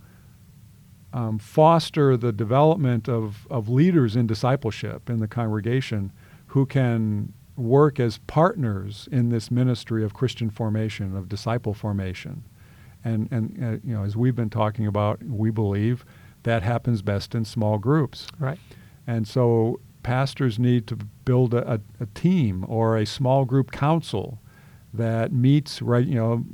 um, 1.13 1.39
foster 1.39 2.17
the 2.17 2.33
development 2.33 3.09
of, 3.09 3.47
of 3.51 3.69
leaders 3.69 4.17
in 4.17 4.27
discipleship 4.27 5.09
in 5.09 5.21
the 5.21 5.29
congregation 5.29 6.13
who 6.49 6.67
can 6.67 7.33
work 7.57 8.01
as 8.01 8.19
partners 8.19 9.09
in 9.13 9.29
this 9.29 9.51
ministry 9.51 10.05
of 10.05 10.13
Christian 10.13 10.51
formation, 10.51 11.17
of 11.17 11.29
disciple 11.29 11.73
formation. 11.73 12.45
And, 13.05 13.31
and 13.31 13.63
uh, 13.63 13.79
you 13.85 13.95
know, 13.95 14.03
as 14.03 14.17
we've 14.17 14.35
been 14.35 14.51
talking 14.51 14.87
about, 14.87 15.23
we 15.23 15.51
believe 15.51 16.05
that 16.43 16.63
happens 16.63 17.01
best 17.01 17.35
in 17.35 17.45
small 17.45 17.79
groups. 17.79 18.27
Right. 18.39 18.59
And 19.07 19.29
so 19.29 19.81
pastors 20.05 20.59
need 20.59 20.87
to 20.87 20.97
build 21.25 21.53
a, 21.53 21.81
a, 21.99 22.07
team 22.15 22.65
or 22.69 22.97
a 22.97 23.05
small 23.05 23.45
group 23.45 23.73
council 23.73 24.39
that 24.93 25.33
meets 25.33 25.83
right, 25.83 26.07
you 26.07 26.15
know, 26.15 26.45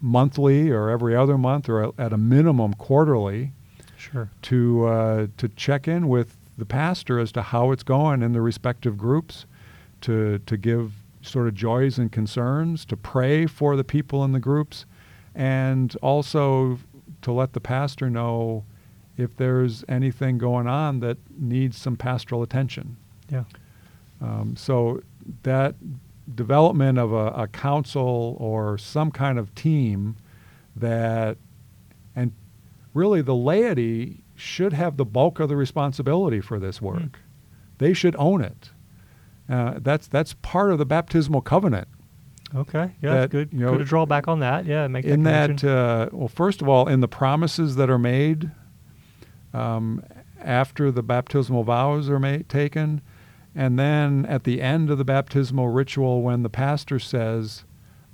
monthly 0.00 0.70
or 0.70 0.88
every 0.88 1.14
other 1.14 1.36
month 1.36 1.68
or 1.68 1.92
at 2.00 2.14
a 2.14 2.16
minimum 2.16 2.72
quarterly 2.72 3.52
Sure. 3.98 4.30
to 4.42 4.86
uh, 4.86 5.26
to 5.36 5.48
check 5.50 5.86
in 5.86 6.08
with 6.08 6.36
the 6.56 6.64
pastor 6.64 7.18
as 7.18 7.30
to 7.32 7.42
how 7.42 7.70
it's 7.70 7.82
going 7.82 8.22
in 8.22 8.32
the 8.32 8.40
respective 8.40 8.96
groups, 8.96 9.46
to 10.00 10.38
to 10.38 10.56
give 10.56 10.94
sort 11.20 11.46
of 11.46 11.54
joys 11.54 11.98
and 11.98 12.10
concerns, 12.10 12.84
to 12.86 12.96
pray 12.96 13.46
for 13.46 13.76
the 13.76 13.84
people 13.84 14.24
in 14.24 14.32
the 14.32 14.40
groups, 14.40 14.86
and 15.34 15.94
also 16.02 16.78
to 17.20 17.30
let 17.30 17.52
the 17.52 17.60
pastor 17.60 18.10
know 18.10 18.64
if 19.16 19.36
there's 19.36 19.84
anything 19.88 20.38
going 20.38 20.66
on 20.66 21.00
that 21.00 21.18
needs 21.38 21.76
some 21.76 21.96
pastoral 21.96 22.42
attention. 22.42 22.96
Yeah. 23.30 23.44
Um, 24.20 24.54
so 24.56 25.02
that 25.42 25.74
development 26.34 26.98
of 26.98 27.12
a, 27.12 27.26
a 27.28 27.48
council 27.48 28.36
or 28.38 28.78
some 28.78 29.10
kind 29.10 29.38
of 29.38 29.54
team 29.54 30.16
that, 30.76 31.36
and 32.16 32.32
really 32.94 33.20
the 33.20 33.34
laity 33.34 34.22
should 34.34 34.72
have 34.72 34.96
the 34.96 35.04
bulk 35.04 35.40
of 35.40 35.48
the 35.48 35.56
responsibility 35.56 36.40
for 36.40 36.58
this 36.58 36.80
work. 36.80 37.20
They 37.78 37.92
should 37.92 38.16
own 38.18 38.42
it. 38.42 38.70
Uh, 39.48 39.74
that's 39.78 40.06
that's 40.06 40.34
part 40.34 40.70
of 40.72 40.78
the 40.78 40.86
baptismal 40.86 41.42
covenant. 41.42 41.88
Okay. 42.54 42.92
Yeah. 43.02 43.14
That, 43.14 43.30
good. 43.30 43.52
you 43.52 43.60
know, 43.60 43.72
good 43.72 43.78
to 43.78 43.84
draw 43.84 44.06
back 44.06 44.28
on 44.28 44.40
that. 44.40 44.66
Yeah. 44.66 44.86
Make 44.86 45.04
in 45.04 45.24
that, 45.24 45.58
that, 45.58 45.64
uh, 45.64 46.08
well, 46.12 46.28
first 46.28 46.62
of 46.62 46.68
all, 46.68 46.88
in 46.88 47.00
the 47.00 47.08
promises 47.08 47.76
that 47.76 47.90
are 47.90 47.98
made 47.98 48.50
um, 49.52 50.02
after 50.40 50.90
the 50.90 51.02
baptismal 51.02 51.64
vows 51.64 52.08
are 52.08 52.18
made, 52.18 52.48
taken, 52.48 53.00
and 53.54 53.78
then 53.78 54.24
at 54.26 54.44
the 54.44 54.60
end 54.62 54.90
of 54.90 54.98
the 54.98 55.04
baptismal 55.04 55.68
ritual, 55.68 56.22
when 56.22 56.42
the 56.42 56.48
pastor 56.50 56.98
says, 56.98 57.64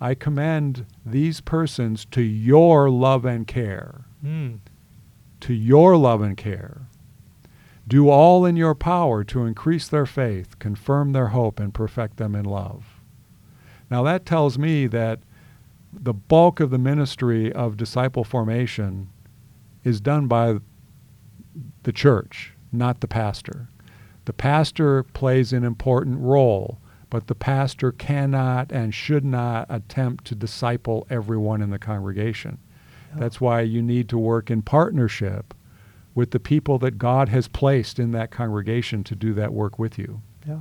I 0.01 0.15
commend 0.15 0.87
these 1.05 1.41
persons 1.41 2.05
to 2.07 2.23
your 2.23 2.91
love 2.91 3.25
and 3.25 3.47
care, 3.47 4.05
Mm. 4.25 4.59
to 5.41 5.55
your 5.55 5.97
love 5.97 6.21
and 6.23 6.37
care. 6.37 6.89
Do 7.87 8.09
all 8.11 8.45
in 8.45 8.57
your 8.57 8.75
power 8.75 9.25
to 9.25 9.47
increase 9.47 9.89
their 9.89 10.07
faith, 10.07 10.59
confirm 10.59 11.13
their 11.13 11.29
hope, 11.29 11.59
and 11.61 11.73
perfect 11.73 12.17
them 12.17 12.35
in 12.35 12.45
love. 12.45 13.01
Now, 13.91 14.03
that 14.03 14.27
tells 14.27 14.59
me 14.59 14.87
that 14.89 15.21
the 15.93 16.13
bulk 16.13 16.61
of 16.61 16.71
the 16.71 16.79
ministry 16.79 17.51
of 17.53 17.77
disciple 17.77 18.25
formation 18.25 19.09
is 19.85 20.01
done 20.01 20.27
by 20.27 20.59
the 21.83 21.93
church, 21.93 22.53
not 22.73 23.01
the 23.01 23.09
pastor. 23.09 23.69
The 24.25 24.33
pastor 24.33 25.03
plays 25.03 25.53
an 25.53 25.65
important 25.65 26.19
role, 26.21 26.79
but 27.11 27.27
the 27.27 27.35
pastor 27.35 27.93
cannot 27.93 28.71
and 28.71 28.93
should 28.95 29.25
not 29.25 29.67
attempt 29.71 30.27
to 30.27 30.35
disciple 30.35 31.07
everyone 31.09 31.63
in 31.63 31.71
the 31.71 31.79
congregation. 31.79 32.59
That's 33.17 33.41
why 33.41 33.63
you 33.63 33.81
need 33.81 34.09
to 34.11 34.19
work 34.19 34.51
in 34.51 34.61
partnership 34.61 35.55
with 36.15 36.33
the 36.33 36.41
people 36.41 36.79
that 36.81 36.99
God 36.99 37.31
has 37.31 37.49
placed 37.49 37.99
in 37.99 38.11
that 38.11 38.31
congregation 38.31 39.03
to 39.05 39.15
do 39.15 39.33
that 39.35 39.53
work 39.53 39.79
with 39.79 39.99
you. 39.99 40.21
Yeah. 40.47 40.55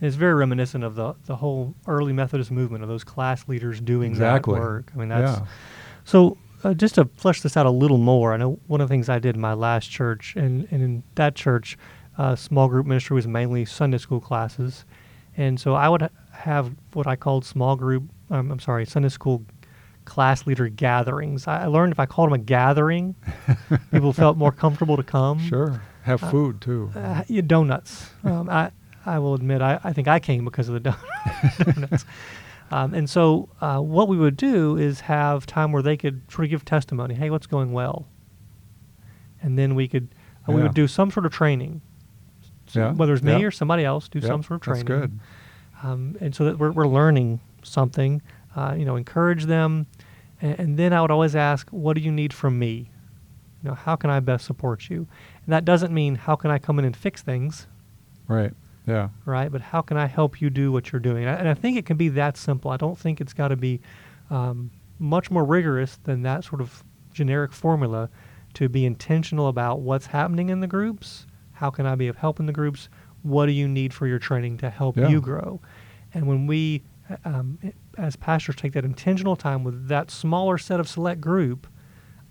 And 0.00 0.06
it's 0.06 0.14
very 0.16 0.34
reminiscent 0.34 0.84
of 0.84 0.94
the 0.94 1.14
the 1.26 1.36
whole 1.36 1.74
early 1.88 2.12
Methodist 2.12 2.52
movement 2.52 2.84
of 2.84 2.88
those 2.88 3.02
class 3.02 3.48
leaders 3.48 3.80
doing 3.80 4.12
Exactly. 4.12 4.54
that 4.54 4.60
work. 4.60 4.92
I 4.94 4.98
mean, 4.98 5.08
that's 5.08 5.40
yeah. 5.40 5.46
so. 6.04 6.38
Uh, 6.64 6.74
just 6.74 6.96
to 6.96 7.04
flesh 7.16 7.40
this 7.42 7.56
out 7.56 7.66
a 7.66 7.70
little 7.70 7.98
more, 7.98 8.32
I 8.34 8.36
know 8.36 8.58
one 8.66 8.80
of 8.80 8.88
the 8.88 8.92
things 8.92 9.08
I 9.08 9.18
did 9.18 9.36
in 9.36 9.40
my 9.40 9.54
last 9.54 9.90
church, 9.90 10.34
and, 10.36 10.66
and 10.70 10.82
in 10.82 11.02
that 11.14 11.34
church, 11.36 11.78
uh, 12.16 12.34
small 12.34 12.68
group 12.68 12.84
ministry 12.86 13.14
was 13.14 13.28
mainly 13.28 13.64
Sunday 13.64 13.98
school 13.98 14.20
classes, 14.20 14.84
and 15.36 15.60
so 15.60 15.74
I 15.74 15.88
would 15.88 16.02
ha- 16.02 16.08
have 16.32 16.74
what 16.94 17.06
I 17.06 17.14
called 17.14 17.44
small 17.44 17.76
group. 17.76 18.04
Um, 18.30 18.50
I'm 18.50 18.58
sorry, 18.58 18.84
Sunday 18.86 19.08
school 19.08 19.44
class 20.04 20.46
leader 20.46 20.68
gatherings. 20.68 21.46
I 21.46 21.64
I 21.64 21.66
learned 21.66 21.92
if 21.92 22.00
I 22.00 22.06
called 22.06 22.28
them 22.30 22.34
a 22.34 22.38
gathering, 22.38 23.14
people 23.92 24.12
felt 24.12 24.36
more 24.36 24.50
comfortable 24.52 24.96
to 24.96 25.02
come. 25.04 25.38
Sure. 25.38 25.80
Have 26.02 26.22
Uh, 26.24 26.30
food 26.30 26.60
too. 26.60 26.90
Uh, 26.96 27.22
donuts. 27.46 28.10
Um, 28.24 28.48
I 28.50 28.72
I 29.06 29.18
will 29.20 29.34
admit 29.34 29.62
I, 29.62 29.78
I 29.84 29.92
think 29.92 30.08
I 30.08 30.18
came 30.18 30.44
because 30.44 30.68
of 30.68 30.74
the 30.74 30.80
don- 30.80 30.96
donuts. 31.74 32.04
Um, 32.70 32.92
and 32.94 33.08
so 33.08 33.48
uh, 33.60 33.78
what 33.80 34.08
we 34.08 34.16
would 34.18 34.36
do 34.36 34.76
is 34.76 35.00
have 35.00 35.46
time 35.46 35.72
where 35.72 35.82
they 35.82 35.96
could 35.96 36.20
sort 36.30 36.44
of 36.44 36.50
give 36.50 36.64
testimony. 36.64 37.14
Hey, 37.14 37.30
what's 37.30 37.46
going 37.46 37.72
well? 37.72 38.06
And 39.42 39.58
then 39.58 39.74
we 39.74 39.88
could 39.88 40.08
uh, 40.48 40.52
we 40.52 40.62
would 40.62 40.74
do 40.74 40.86
some 40.88 41.10
sort 41.10 41.26
of 41.26 41.32
training. 41.32 41.80
So 42.66 42.80
Yeah, 42.80 42.92
Whether 42.92 43.14
it's 43.14 43.22
me 43.22 43.32
yeah. 43.40 43.46
or 43.46 43.50
somebody 43.50 43.84
else, 43.84 44.08
do 44.08 44.20
some 44.20 44.42
sort 44.42 44.56
of 44.56 44.62
training. 44.62 44.84
That's 44.86 45.00
good. 45.00 45.20
Um, 45.82 46.16
and 46.20 46.34
so 46.34 46.44
that 46.44 46.58
we're, 46.58 46.72
we're 46.72 46.86
learning 46.88 47.40
something. 47.62 48.20
Uh, 48.56 48.74
you 48.76 48.84
know, 48.84 48.96
encourage 48.96 49.44
them, 49.44 49.86
and, 50.42 50.58
and 50.58 50.76
then 50.76 50.92
I 50.92 51.00
would 51.00 51.10
always 51.12 51.36
ask, 51.36 51.68
"What 51.70 51.94
do 51.94 52.00
you 52.02 52.10
need 52.10 52.32
from 52.32 52.58
me? 52.58 52.90
You 53.62 53.70
know, 53.70 53.74
how 53.74 53.94
can 53.94 54.10
I 54.10 54.18
best 54.20 54.44
support 54.46 54.90
you?" 54.90 55.06
And 55.46 55.52
that 55.52 55.64
doesn't 55.64 55.92
mean 55.94 56.16
how 56.16 56.34
can 56.34 56.50
I 56.50 56.58
come 56.58 56.78
in 56.80 56.84
and 56.84 56.96
fix 56.96 57.22
things, 57.22 57.66
Right. 58.26 58.52
Yeah. 58.88 59.08
right? 59.24 59.50
But 59.52 59.60
how 59.60 59.82
can 59.82 59.96
I 59.96 60.06
help 60.06 60.40
you 60.40 60.50
do 60.50 60.72
what 60.72 60.90
you're 60.92 61.00
doing? 61.00 61.24
And 61.24 61.30
I, 61.30 61.38
and 61.40 61.48
I 61.48 61.54
think 61.54 61.76
it 61.76 61.86
can 61.86 61.96
be 61.96 62.08
that 62.10 62.36
simple. 62.36 62.70
I 62.70 62.76
don't 62.76 62.98
think 62.98 63.20
it's 63.20 63.32
got 63.32 63.48
to 63.48 63.56
be 63.56 63.80
um, 64.30 64.70
much 64.98 65.30
more 65.30 65.44
rigorous 65.44 65.98
than 66.04 66.22
that 66.22 66.44
sort 66.44 66.60
of 66.60 66.82
generic 67.12 67.52
formula 67.52 68.08
to 68.54 68.68
be 68.68 68.84
intentional 68.86 69.48
about 69.48 69.80
what's 69.80 70.06
happening 70.06 70.48
in 70.48 70.60
the 70.60 70.66
groups. 70.66 71.26
How 71.52 71.70
can 71.70 71.86
I 71.86 71.94
be 71.94 72.08
of 72.08 72.16
help 72.16 72.40
in 72.40 72.46
the 72.46 72.52
groups? 72.52 72.88
What 73.22 73.46
do 73.46 73.52
you 73.52 73.68
need 73.68 73.92
for 73.92 74.06
your 74.06 74.18
training 74.18 74.58
to 74.58 74.70
help 74.70 74.96
Yeah. 74.96 75.08
you 75.08 75.20
grow? 75.20 75.60
And 76.14 76.26
when 76.26 76.46
we, 76.46 76.82
uh, 77.10 77.16
um, 77.24 77.58
as 77.98 78.16
pastors, 78.16 78.56
take 78.56 78.72
that 78.72 78.84
intentional 78.84 79.36
time 79.36 79.64
with 79.64 79.88
that 79.88 80.10
smaller 80.10 80.56
set 80.56 80.80
of 80.80 80.88
select 80.88 81.20
group, 81.20 81.66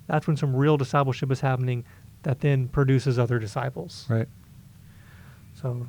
that's 0.07 0.25
when 0.25 0.37
some 0.37 0.55
real 0.55 0.77
discipleship 0.77 1.31
is 1.31 1.41
happening 1.41 1.83
that 2.23 2.39
then 2.39 2.67
produces 2.69 3.19
other 3.19 3.37
disciples. 3.37 4.05
Right. 4.09 4.27
So, 5.61 5.87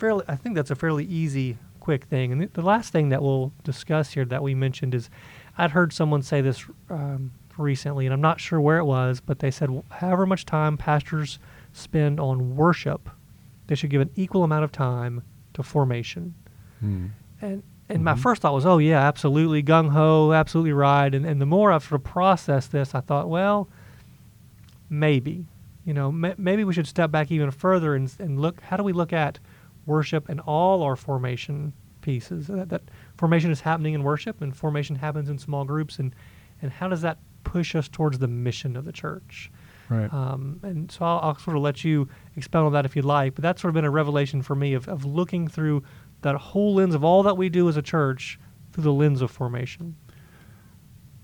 fairly, 0.00 0.24
I 0.26 0.34
think 0.36 0.54
that's 0.56 0.70
a 0.70 0.74
fairly 0.74 1.04
easy, 1.04 1.58
quick 1.78 2.04
thing. 2.04 2.32
And 2.32 2.40
the, 2.42 2.46
the 2.46 2.62
last 2.62 2.92
thing 2.92 3.10
that 3.10 3.22
we'll 3.22 3.52
discuss 3.62 4.10
here 4.12 4.24
that 4.24 4.42
we 4.42 4.54
mentioned 4.54 4.94
is, 4.94 5.10
I'd 5.58 5.70
heard 5.72 5.92
someone 5.92 6.22
say 6.22 6.40
this 6.40 6.64
um, 6.88 7.32
recently, 7.58 8.06
and 8.06 8.12
I'm 8.12 8.20
not 8.20 8.40
sure 8.40 8.60
where 8.60 8.78
it 8.78 8.84
was, 8.84 9.20
but 9.20 9.38
they 9.40 9.50
said 9.50 9.68
however 9.90 10.26
much 10.26 10.46
time 10.46 10.76
pastors 10.76 11.38
spend 11.72 12.18
on 12.18 12.56
worship, 12.56 13.08
they 13.66 13.74
should 13.74 13.90
give 13.90 14.00
an 14.00 14.10
equal 14.16 14.42
amount 14.42 14.64
of 14.64 14.72
time 14.72 15.22
to 15.54 15.62
formation. 15.62 16.34
Hmm. 16.80 17.06
And 17.40 17.62
and 17.88 18.04
my 18.04 18.14
Mhm. 18.14 18.18
first 18.20 18.42
thought 18.42 18.54
was, 18.54 18.64
oh 18.66 18.78
yeah, 18.78 19.00
absolutely 19.06 19.62
gung 19.64 19.90
ho, 19.90 20.32
absolutely 20.32 20.72
right. 20.72 21.12
And 21.14 21.26
and 21.26 21.40
the 21.40 21.46
more 21.46 21.72
I've 21.72 21.82
sort 21.82 22.00
of 22.00 22.04
processed 22.04 22.70
this, 22.72 22.94
I 22.94 23.00
thought, 23.00 23.28
well, 23.28 23.68
maybe, 24.88 25.46
you 25.84 25.92
know, 25.94 26.10
ma- 26.12 26.34
maybe 26.38 26.64
we 26.64 26.72
should 26.72 26.86
step 26.86 27.10
back 27.10 27.30
even 27.30 27.50
further 27.50 27.94
and 27.94 28.12
and 28.18 28.40
look. 28.40 28.60
How 28.62 28.76
do 28.76 28.82
we 28.82 28.92
look 28.92 29.12
at 29.12 29.38
worship 29.90 30.28
and 30.28 30.40
all 30.40 30.82
our 30.82 30.96
formation 30.96 31.72
pieces? 32.00 32.46
That, 32.46 32.68
that 32.70 32.82
formation 33.16 33.50
is 33.50 33.60
happening 33.60 33.94
in 33.94 34.02
worship, 34.02 34.40
and 34.40 34.56
formation 34.56 34.96
happens 34.96 35.28
in 35.28 35.38
small 35.38 35.64
groups, 35.64 35.98
and 35.98 36.14
and 36.62 36.70
how 36.72 36.88
does 36.88 37.02
that 37.02 37.18
push 37.44 37.74
us 37.74 37.88
towards 37.88 38.18
the 38.18 38.28
mission 38.28 38.76
of 38.76 38.84
the 38.84 38.92
church? 38.92 39.50
Right. 39.88 40.12
Um, 40.12 40.60
and 40.62 40.90
so 40.90 41.04
I'll, 41.04 41.20
I'll 41.22 41.38
sort 41.38 41.56
of 41.56 41.62
let 41.62 41.84
you 41.84 42.08
expound 42.36 42.66
on 42.66 42.72
that 42.74 42.84
if 42.84 42.94
you'd 42.94 43.04
like. 43.04 43.34
But 43.34 43.42
that's 43.42 43.60
sort 43.60 43.70
of 43.70 43.74
been 43.74 43.84
a 43.84 43.90
revelation 43.90 44.40
for 44.42 44.54
me 44.54 44.74
of, 44.74 44.88
of 44.88 45.04
looking 45.04 45.48
through 45.48 45.82
that 46.22 46.36
whole 46.36 46.74
lens 46.74 46.94
of 46.94 47.02
all 47.02 47.22
that 47.24 47.36
we 47.36 47.48
do 47.48 47.68
as 47.68 47.76
a 47.76 47.82
church 47.82 48.38
through 48.72 48.84
the 48.84 48.92
lens 48.92 49.20
of 49.20 49.30
formation 49.30 49.96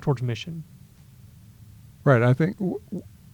towards 0.00 0.22
mission. 0.22 0.64
Right. 2.02 2.22
I 2.22 2.32
think 2.32 2.58
w- 2.58 2.80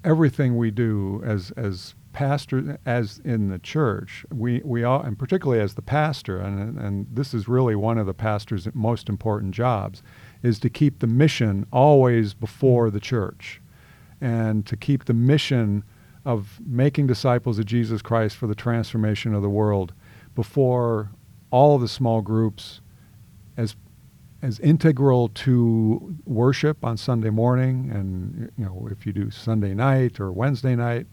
everything 0.04 0.56
we 0.56 0.70
do 0.70 1.22
as 1.24 1.50
as 1.52 1.94
pastor, 2.12 2.78
as 2.84 3.20
in 3.24 3.48
the 3.48 3.58
church, 3.58 4.24
we 4.32 4.60
we 4.64 4.84
all, 4.84 5.00
and 5.02 5.18
particularly 5.18 5.62
as 5.62 5.74
the 5.74 5.82
pastor, 5.82 6.38
and 6.38 6.78
and 6.78 7.06
this 7.10 7.34
is 7.34 7.48
really 7.48 7.74
one 7.74 7.98
of 7.98 8.06
the 8.06 8.14
pastor's 8.14 8.68
most 8.74 9.08
important 9.08 9.54
jobs, 9.54 10.02
is 10.42 10.58
to 10.60 10.70
keep 10.70 10.98
the 10.98 11.06
mission 11.06 11.66
always 11.72 12.34
before 12.34 12.90
the 12.90 13.00
church, 13.00 13.60
and 14.20 14.66
to 14.66 14.76
keep 14.76 15.06
the 15.06 15.14
mission 15.14 15.84
of 16.24 16.60
making 16.64 17.06
disciples 17.06 17.58
of 17.58 17.66
Jesus 17.66 18.02
Christ 18.02 18.36
for 18.36 18.46
the 18.46 18.54
transformation 18.54 19.34
of 19.34 19.42
the 19.42 19.50
world 19.50 19.92
before 20.34 21.10
all 21.50 21.76
of 21.76 21.80
the 21.80 21.88
small 21.88 22.22
groups 22.22 22.80
as 23.56 23.76
as 24.40 24.58
integral 24.58 25.28
to 25.28 26.16
worship 26.24 26.84
on 26.84 26.96
Sunday 26.96 27.30
morning 27.30 27.90
and 27.92 28.50
you 28.56 28.64
know 28.64 28.88
if 28.90 29.06
you 29.06 29.12
do 29.12 29.30
Sunday 29.30 29.74
night 29.74 30.18
or 30.20 30.32
Wednesday 30.32 30.74
night 30.74 31.06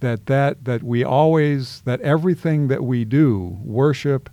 that 0.00 0.26
that 0.26 0.64
that 0.64 0.82
we 0.82 1.02
always 1.04 1.80
that 1.82 2.00
everything 2.00 2.68
that 2.68 2.84
we 2.84 3.04
do 3.04 3.58
worship 3.64 4.28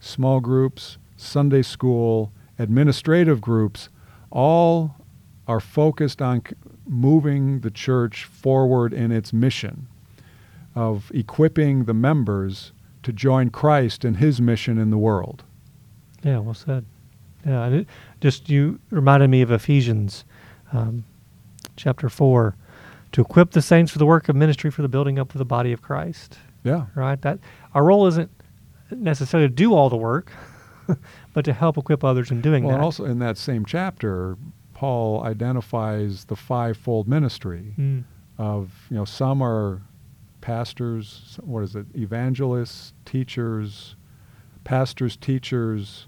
small 0.00 0.40
groups 0.40 0.98
Sunday 1.16 1.62
school 1.62 2.32
administrative 2.58 3.40
groups 3.40 3.88
all 4.30 4.94
are 5.46 5.60
focused 5.60 6.20
on 6.20 6.42
moving 6.86 7.60
the 7.60 7.70
church 7.70 8.24
forward 8.24 8.92
in 8.92 9.10
its 9.10 9.32
mission 9.32 9.88
of 10.74 11.10
equipping 11.14 11.84
the 11.84 11.94
members 11.94 12.72
to 13.02 13.12
join 13.12 13.50
Christ 13.50 14.04
in 14.04 14.14
his 14.14 14.40
mission 14.40 14.78
in 14.78 14.90
the 14.90 14.98
world 14.98 15.42
Yeah, 16.22 16.38
well 16.38 16.54
said. 16.54 16.84
Yeah, 17.46 17.64
and 17.64 17.74
it 17.74 17.86
just 18.20 18.48
you 18.48 18.78
reminded 18.90 19.30
me 19.30 19.42
of 19.42 19.50
Ephesians 19.50 20.24
um, 20.72 21.04
chapter 21.76 22.08
four, 22.08 22.56
to 23.12 23.20
equip 23.20 23.52
the 23.52 23.62
saints 23.62 23.90
for 23.92 23.98
the 23.98 24.06
work 24.06 24.28
of 24.28 24.36
ministry 24.36 24.70
for 24.70 24.82
the 24.82 24.88
building 24.88 25.18
up 25.18 25.32
of 25.34 25.38
the 25.38 25.44
body 25.44 25.72
of 25.72 25.82
Christ. 25.82 26.38
yeah 26.64 26.86
Right. 26.94 27.20
That 27.22 27.38
our 27.74 27.84
role 27.84 28.06
isn't 28.06 28.30
necessarily 28.90 29.48
to 29.48 29.54
do 29.54 29.74
all 29.74 29.88
the 29.90 29.96
work, 29.96 30.32
but 31.34 31.44
to 31.44 31.52
help 31.52 31.76
equip 31.78 32.02
others 32.04 32.30
in 32.30 32.40
doing 32.40 32.64
Well, 32.64 32.70
that. 32.72 32.76
and 32.76 32.84
also 32.84 33.04
in 33.04 33.18
that 33.20 33.36
same 33.38 33.64
chapter, 33.64 34.36
Paul 34.74 35.22
identifies 35.24 36.24
the 36.26 36.36
fivefold 36.36 37.08
ministry 37.08 37.74
Mm. 37.78 38.04
of 38.38 38.72
you 38.90 38.96
know 38.96 39.04
some 39.04 39.42
are 39.42 39.82
pastors, 40.40 41.38
what 41.42 41.62
is 41.64 41.74
it, 41.76 41.86
evangelists, 41.94 42.92
teachers, 43.04 43.96
pastors, 44.64 45.16
teachers. 45.16 46.06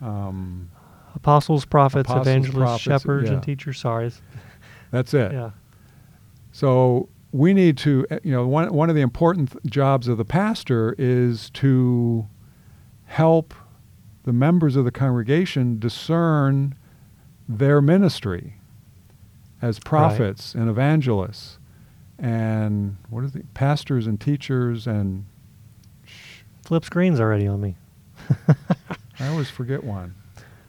Um, 0.00 0.70
Apostles, 1.14 1.64
prophets, 1.66 2.08
Apostles, 2.08 2.26
evangelists, 2.26 2.54
prophets, 2.56 2.82
shepherds, 2.84 3.28
yeah. 3.28 3.34
and 3.34 3.42
teachers. 3.42 3.78
Sorry. 3.78 4.10
that's 4.90 5.12
it. 5.12 5.32
Yeah. 5.32 5.50
So 6.52 7.08
we 7.32 7.54
need 7.54 7.76
to, 7.78 8.06
uh, 8.10 8.18
you 8.22 8.32
know, 8.32 8.46
one, 8.46 8.72
one 8.72 8.88
of 8.90 8.96
the 8.96 9.02
important 9.02 9.52
th- 9.52 9.64
jobs 9.72 10.08
of 10.08 10.18
the 10.18 10.24
pastor 10.24 10.94
is 10.98 11.50
to 11.50 12.26
help 13.06 13.54
the 14.24 14.32
members 14.32 14.76
of 14.76 14.84
the 14.84 14.90
congregation 14.90 15.78
discern 15.78 16.74
their 17.48 17.80
ministry 17.80 18.54
as 19.62 19.78
prophets 19.78 20.54
and 20.54 20.68
evangelists 20.68 21.58
and 22.18 22.96
what 23.08 23.24
are 23.24 23.28
the 23.28 23.42
pastors 23.54 24.06
and 24.06 24.20
teachers 24.20 24.86
and 24.86 25.24
sh- 26.04 26.42
Flip 26.64 26.84
screens 26.84 27.18
already 27.18 27.48
on 27.48 27.60
me. 27.60 27.76
I 29.18 29.26
always 29.28 29.50
forget 29.50 29.82
one. 29.82 30.14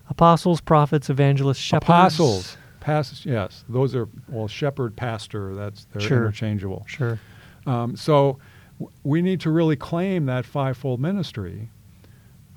Apostles, 0.09 0.61
prophets, 0.61 1.09
evangelists, 1.09 1.57
shepherds. 1.59 1.85
Apostles, 1.85 2.57
pastors, 2.81 3.25
yes, 3.25 3.63
those 3.69 3.95
are 3.95 4.09
well, 4.27 4.47
shepherd, 4.49 4.97
pastor. 4.97 5.55
That's 5.55 5.85
they're 5.85 6.01
Sure. 6.01 6.17
interchangeable. 6.25 6.83
Sure. 6.87 7.17
Um, 7.65 7.95
so 7.95 8.39
w- 8.79 8.91
we 9.03 9.21
need 9.21 9.39
to 9.41 9.49
really 9.51 9.77
claim 9.77 10.25
that 10.25 10.45
fivefold 10.45 10.99
ministry, 10.99 11.69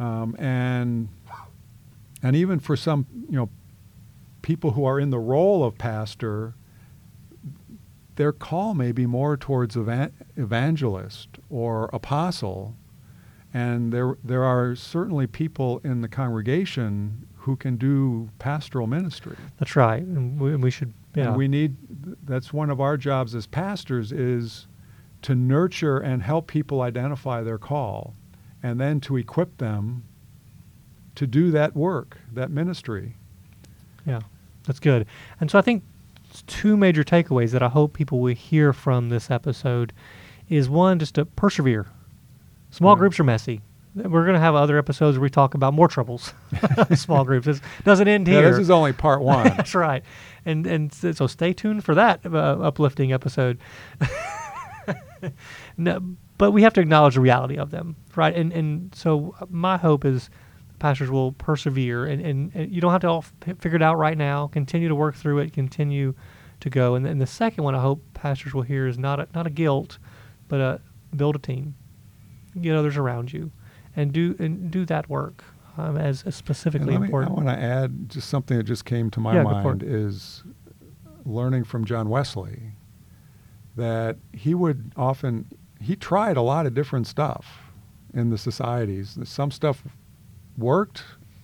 um, 0.01 0.35
and 0.39 1.09
and 2.23 2.35
even 2.35 2.59
for 2.59 2.75
some 2.77 3.07
you 3.31 3.37
know 3.37 3.49
people 4.43 4.73
who 4.73 4.85
are 4.85 4.99
in 4.99 5.11
the 5.11 5.19
role 5.21 5.63
of 5.65 5.79
pastor, 5.79 6.55
their 8.17 8.33
call 8.33 8.75
may 8.75 8.93
be 8.93 9.07
more 9.07 9.37
towards 9.37 9.77
evan- 9.77 10.13
evangelist 10.37 11.29
or 11.51 11.91
apostle, 11.93 12.75
and 13.53 13.93
there 13.93 14.17
there 14.25 14.45
are 14.45 14.75
certainly 14.75 15.27
people 15.27 15.81
in 15.85 16.01
the 16.01 16.09
congregation 16.09 17.27
who 17.45 17.57
can 17.57 17.77
do 17.77 18.29
pastoral 18.39 18.87
ministry. 18.87 19.37
That's 19.59 19.77
right. 19.77 20.03
And 20.03 20.41
we, 20.41 20.57
we 20.57 20.71
should. 20.71 20.93
Yeah. 21.15 21.29
And 21.29 21.37
we 21.37 21.47
need 21.47 21.77
that's 22.25 22.53
one 22.53 22.71
of 22.71 22.81
our 22.81 22.97
jobs 22.97 23.35
as 23.35 23.47
pastors 23.47 24.13
is 24.13 24.67
to 25.23 25.35
nurture 25.35 25.99
and 25.99 26.23
help 26.23 26.47
people 26.47 26.81
identify 26.81 27.43
their 27.43 27.59
call 27.59 28.15
and 28.63 28.81
then 28.81 29.01
to 29.01 29.17
equip 29.17 29.59
them 29.59 30.05
to 31.15 31.27
do 31.27 31.51
that 31.51 31.77
work, 31.77 32.19
that 32.33 32.51
ministry. 32.51 33.17
Yeah, 34.07 34.21
that's 34.67 34.81
good. 34.81 35.07
And 35.41 35.51
so 35.51 35.59
I 35.59 35.63
think 35.63 35.83
two 36.47 36.77
major 36.77 37.05
takeaways 37.05 37.51
that 37.53 37.63
I 37.63 37.69
hope 37.69 37.93
people 37.93 38.21
will 38.21 38.35
hear 38.35 38.73
from 38.73 39.09
this 39.11 39.31
episode 39.31 39.93
is 40.49 40.69
one, 40.69 40.99
just 40.99 41.15
to 41.15 41.25
persevere. 41.25 41.87
Small 42.71 42.95
Yeah. 42.97 42.99
groups 42.99 43.21
are 43.21 43.25
messy. 43.25 43.61
We're 43.95 44.25
going 44.25 44.35
to 44.35 44.41
have 44.41 44.55
other 44.57 44.77
episodes 44.77 45.17
where 45.17 45.23
we 45.23 45.31
talk 45.31 45.55
about 45.55 45.73
more 45.73 45.87
troubles. 45.89 46.33
Small 46.95 47.25
groups. 47.27 47.47
It 47.47 47.61
doesn't 47.85 48.09
end 48.09 48.27
Yeah, 48.27 48.35
here. 48.41 48.51
this 48.51 48.59
is 48.61 48.71
only 48.71 48.93
part 48.93 49.21
one. 49.23 49.45
That's 49.57 49.75
right. 49.75 50.03
And 50.45 50.67
and 50.67 50.93
so 50.93 51.27
stay 51.27 51.53
tuned 51.53 51.85
for 51.85 51.95
that 51.95 52.21
uh, 52.27 52.29
uplifting 52.61 53.13
episode. 53.13 53.59
no, 55.77 56.01
but 56.39 56.51
we 56.51 56.63
have 56.63 56.73
to 56.75 56.81
acknowledge 56.81 57.15
the 57.15 57.21
reality 57.21 57.57
of 57.57 57.71
them, 57.71 57.97
right? 58.17 58.35
And 58.35 58.53
and 58.53 58.95
so 58.95 59.35
my 59.49 59.77
hope 59.77 60.05
is 60.05 60.29
pastors 60.79 61.11
will 61.11 61.33
persevere, 61.33 62.05
and, 62.05 62.21
and, 62.21 62.51
and 62.55 62.71
you 62.73 62.81
don't 62.81 62.93
have 62.93 63.01
to 63.03 63.09
all 63.09 63.25
f- 63.47 63.57
figure 63.59 63.77
it 63.77 63.83
out 63.83 63.97
right 63.97 64.19
now. 64.19 64.49
Continue 64.49 64.89
to 64.89 64.95
work 64.95 65.15
through 65.15 65.39
it. 65.39 65.53
Continue 65.53 66.15
to 66.61 66.69
go. 66.71 66.95
And 66.95 67.07
then 67.07 67.19
the 67.19 67.27
second 67.27 67.65
one 67.65 67.75
I 67.75 67.81
hope 67.81 68.03
pastors 68.13 68.53
will 68.53 68.63
hear 68.63 68.87
is 68.87 68.99
not 68.99 69.21
a, 69.21 69.29
not 69.35 69.47
a 69.47 69.51
guilt, 69.51 69.99
but 70.49 70.61
a 70.61 70.81
build 71.17 71.37
a 71.37 71.39
team. 71.39 71.75
Get 72.61 72.77
others 72.77 72.97
around 72.97 73.33
you, 73.33 73.51
and 73.97 74.13
do 74.13 74.35
and 74.39 74.71
do 74.71 74.85
that 74.87 75.09
work 75.09 75.45
um, 75.79 75.97
as, 75.97 76.23
as 76.25 76.35
specifically 76.37 76.97
me, 76.99 77.09
I 77.09 77.11
want 77.29 77.47
to 77.47 77.53
add 77.59 78.09
just 78.09 78.29
something 78.29 78.57
that 78.57 78.63
just 78.65 78.85
came 78.85 79.11
to 79.11 79.21
my 79.21 79.35
Yeah, 79.35 79.43
mind 79.45 79.83
is 79.85 80.43
learning 81.25 81.65
from 81.65 81.85
John 81.85 82.09
Wesley 82.09 82.73
that 83.77 84.17
he 84.33 84.55
would 84.55 84.93
often 84.97 85.47
he 85.81 85.97
tried 85.97 86.37
a 86.37 86.43
lot 86.43 86.67
of 86.67 86.75
different 86.75 87.07
stuff 87.07 87.61
in 88.15 88.31
the 88.31 88.39
societies. 88.39 89.19
Some 89.25 89.51
stuff 89.51 89.83
worked 90.57 91.03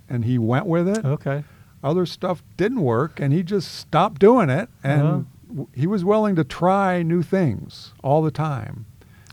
and 0.09 0.25
he 0.25 0.39
went 0.39 0.67
with 0.67 0.89
it. 0.89 1.05
okay. 1.05 1.45
Other 1.83 2.07
stuff 2.07 2.43
didn't 2.57 2.83
work 2.83 3.21
and 3.21 3.33
he 3.33 3.43
just 3.43 3.75
stopped 3.75 4.21
doing 4.21 4.51
it 4.51 4.69
and 4.85 5.03
Uh-huh. 5.03 5.21
w 5.49 5.67
he 5.75 5.87
was 5.89 6.05
willing 6.05 6.37
to 6.37 6.45
try 6.45 7.03
new 7.03 7.23
things 7.23 7.93
all 8.05 8.23
the 8.23 8.31
time. 8.31 8.87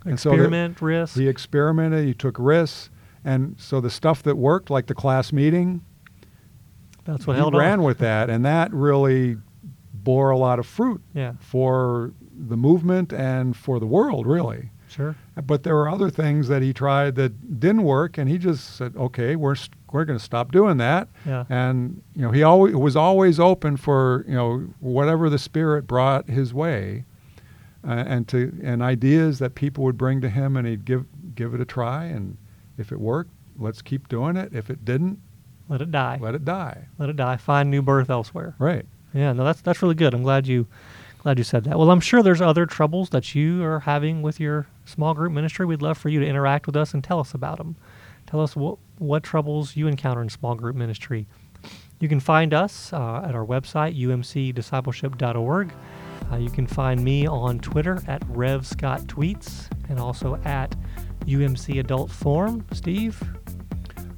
And 0.06 0.20
so 0.20 0.32
Experiment, 0.32 0.82
risk. 0.82 1.16
he 1.16 1.28
experimented, 1.28 2.06
he 2.06 2.14
took 2.16 2.38
risks, 2.40 2.90
and 3.28 3.56
so 3.60 3.82
the 3.82 3.90
stuff 3.90 4.24
that 4.24 4.38
worked, 4.38 4.70
like 4.70 4.86
the 4.88 4.96
class 4.96 5.32
meeting, 5.34 5.82
That's 7.06 7.26
what 7.28 7.34
he 7.36 7.40
held 7.40 7.56
ran 7.56 7.80
on. 7.80 7.86
with 7.86 8.00
that, 8.00 8.30
and 8.30 8.46
that 8.46 8.74
really 8.74 9.38
bore 9.94 10.30
a 10.30 10.38
lot 10.38 10.60
of 10.60 10.66
fruit 10.66 11.02
Yeah, 11.14 11.34
for 11.40 12.12
the 12.50 12.58
movement 12.58 13.12
and 13.14 13.56
for 13.56 13.80
the 13.80 13.86
world, 13.88 14.26
really. 14.28 14.70
sure. 14.90 15.16
But 15.46 15.64
there 15.64 15.76
were 15.76 15.90
other 15.90 16.10
things 16.10 16.48
that 16.48 16.62
he 16.62 16.72
tried 16.74 17.16
that 17.16 17.60
didn't 17.60 17.84
work, 17.84 18.18
and 18.18 18.30
he 18.30 18.38
just 18.38 18.76
said, 18.78 18.96
"Okay, 18.96 19.36
we're 19.36 19.56
we're 19.92 20.06
going 20.06 20.18
to 20.20 20.24
stop 20.24 20.52
doing 20.52 20.78
that." 20.78 21.08
Yeah. 21.26 21.46
And 21.50 22.02
you 22.16 22.22
know, 22.24 22.32
he 22.32 22.44
always 22.44 22.76
was 22.76 22.96
always 22.96 23.40
open 23.40 23.78
for 23.78 24.24
you 24.28 24.36
know 24.36 24.60
whatever 24.80 25.30
the 25.30 25.38
Spirit 25.40 25.86
brought 25.88 26.30
his 26.30 26.54
way, 26.54 27.04
uh, 27.88 27.92
and 28.08 28.28
to 28.30 28.58
and 28.64 28.82
ideas 28.82 29.40
that 29.40 29.56
people 29.56 29.84
would 29.84 29.98
bring 29.98 30.22
to 30.22 30.30
him, 30.30 30.56
and 30.58 30.68
he'd 30.68 30.86
give 30.86 31.06
give 31.36 31.54
it 31.54 31.62
a 31.62 31.66
try, 31.66 32.06
and 32.06 32.38
if 32.78 32.92
it 32.92 33.00
worked, 33.00 33.32
let's 33.58 33.82
keep 33.82 34.08
doing 34.08 34.36
it. 34.38 34.54
If 34.54 34.70
it 34.70 34.86
didn't, 34.86 35.20
Let 35.70 35.82
it 35.82 35.92
die. 35.92 36.18
let 36.22 36.36
it 36.36 36.46
die. 36.46 36.88
Let 36.98 37.10
it 37.10 37.16
die. 37.16 37.38
Find 37.38 37.70
new 37.72 37.82
birth 37.82 38.10
elsewhere. 38.10 38.56
Right. 38.60 38.86
Yeah, 39.14 39.34
no, 39.34 39.44
that's 39.44 39.62
that's 39.62 39.82
really 39.82 39.96
good. 39.96 40.14
I'm 40.14 40.24
glad 40.24 40.48
you 40.48 40.68
glad 41.20 41.38
you 41.38 41.44
said 41.44 41.64
that. 41.66 41.78
Well, 41.78 41.90
I'm 41.92 42.00
sure 42.00 42.22
there's 42.22 42.42
other 42.42 42.66
troubles 42.66 43.10
that 43.10 43.34
you 43.36 43.64
are 43.64 43.80
having 43.82 44.22
with 44.22 44.40
your 44.40 44.68
small 44.86 45.14
group 45.14 45.32
ministry. 45.32 45.66
We'd 45.66 45.82
love 45.82 45.98
for 45.98 46.10
you 46.10 46.20
to 46.20 46.26
interact 46.28 46.68
with 46.68 46.76
us 46.76 46.94
and 46.94 47.04
tell 47.04 47.20
us 47.20 47.34
about 47.34 47.58
them. 47.58 47.76
Tell 48.28 48.42
us 48.42 48.56
what 48.56 48.78
what 48.98 49.24
troubles 49.24 49.76
you 49.76 49.88
encounter 49.88 50.22
in 50.22 50.30
small 50.30 50.56
group 50.56 50.76
ministry. 50.76 51.26
You 52.00 52.08
can 52.08 52.20
find 52.20 52.54
us 52.54 52.94
uh, 52.94 53.24
at 53.26 53.34
our 53.34 53.44
website 53.46 53.98
umcdiscipleship.org. 53.98 55.74
Uh, 56.32 56.36
you 56.36 56.50
can 56.50 56.68
find 56.68 57.04
me 57.04 57.26
on 57.26 57.60
Twitter 57.60 58.02
at 58.08 58.22
Rev 58.30 58.66
Scott 58.68 59.02
Tweets 59.04 59.68
and 59.90 60.00
also 60.00 60.36
at 60.46 60.76
UMC 61.28 61.80
Adult 61.80 62.10
Forum. 62.10 62.66
Steve, 62.72 63.22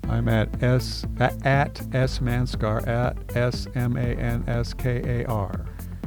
I'm 0.07 0.27
at 0.27 0.63
s 0.63 1.05
at, 1.19 1.45
at 1.45 1.95
s 1.95 2.19
manskar 2.19 2.87
at 2.87 3.17
s 3.35 3.67
m 3.75 3.97
a 3.97 4.15
n 4.15 4.43
s 4.47 4.73
k 4.73 5.01
a 5.05 5.25
r. 5.27 5.65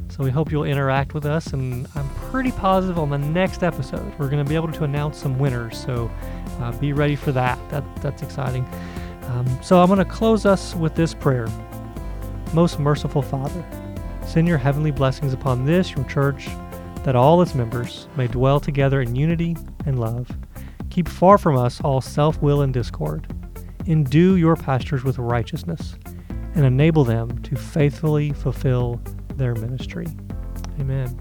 So 0.09 0.23
we 0.23 0.31
hope 0.31 0.53
you'll 0.53 0.65
interact 0.65 1.15
with 1.15 1.25
us, 1.25 1.55
and 1.55 1.89
I'm 1.95 2.09
pretty 2.31 2.53
positive 2.53 2.99
on 2.99 3.09
the 3.11 3.19
next 3.19 3.63
episode 3.63 4.13
we're 4.19 4.29
going 4.29 4.45
to 4.45 4.49
be 4.49 4.55
able 4.55 4.71
to 4.73 4.85
announce 4.85 5.19
some 5.19 5.39
winners. 5.39 5.79
So 5.79 6.11
uh, 6.61 6.73
be 6.79 6.93
ready 6.93 7.17
for 7.17 7.33
that. 7.33 7.59
That 7.71 7.85
that's 8.03 8.23
exciting. 8.23 8.67
Um, 9.29 9.47
so 9.63 9.81
I'm 9.81 9.87
going 9.87 9.99
to 9.99 10.05
close 10.05 10.45
us 10.45 10.75
with 10.75 10.95
this 10.95 11.15
prayer. 11.15 11.49
Most 12.53 12.79
merciful 12.79 13.23
Father, 13.23 13.65
send 14.27 14.47
your 14.47 14.59
heavenly 14.59 14.91
blessings 14.91 15.33
upon 15.33 15.65
this 15.65 15.93
your 15.93 16.05
church, 16.05 16.49
that 17.05 17.17
all 17.17 17.41
its 17.41 17.55
members 17.55 18.09
may 18.17 18.27
dwell 18.27 18.61
together 18.61 19.01
in 19.01 19.15
unity 19.17 19.57
and 19.87 19.99
love. 19.99 20.29
Keep 20.93 21.09
far 21.09 21.39
from 21.39 21.57
us 21.57 21.81
all 21.81 22.03
self 22.03 22.43
will 22.43 22.61
and 22.61 22.75
discord. 22.75 23.27
Endue 23.87 24.37
your 24.37 24.57
pastors 24.57 25.03
with 25.03 25.17
righteousness, 25.17 25.97
and 26.55 26.67
enable 26.67 27.03
them 27.03 27.41
to 27.45 27.57
faithfully 27.57 28.35
fulfill 28.35 29.01
their 29.37 29.55
ministry. 29.55 30.07
Amen. 30.79 31.19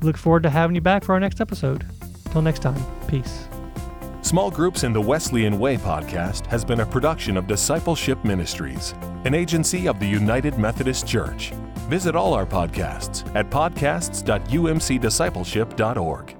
We 0.00 0.06
look 0.06 0.16
forward 0.16 0.42
to 0.44 0.48
having 0.48 0.74
you 0.74 0.80
back 0.80 1.04
for 1.04 1.12
our 1.12 1.20
next 1.20 1.42
episode. 1.42 1.86
Till 2.30 2.40
next 2.40 2.62
time, 2.62 2.82
peace. 3.08 3.46
Small 4.22 4.50
Groups 4.50 4.84
in 4.84 4.94
the 4.94 5.02
Wesleyan 5.02 5.58
Way 5.58 5.76
podcast 5.76 6.46
has 6.46 6.64
been 6.64 6.80
a 6.80 6.86
production 6.86 7.36
of 7.36 7.46
Discipleship 7.46 8.24
Ministries, 8.24 8.94
an 9.26 9.34
agency 9.34 9.86
of 9.86 10.00
the 10.00 10.06
United 10.06 10.56
Methodist 10.56 11.06
Church. 11.06 11.50
Visit 11.90 12.16
all 12.16 12.32
our 12.32 12.46
podcasts 12.46 13.30
at 13.36 13.50
podcasts.umcdiscipleship.org. 13.50 16.37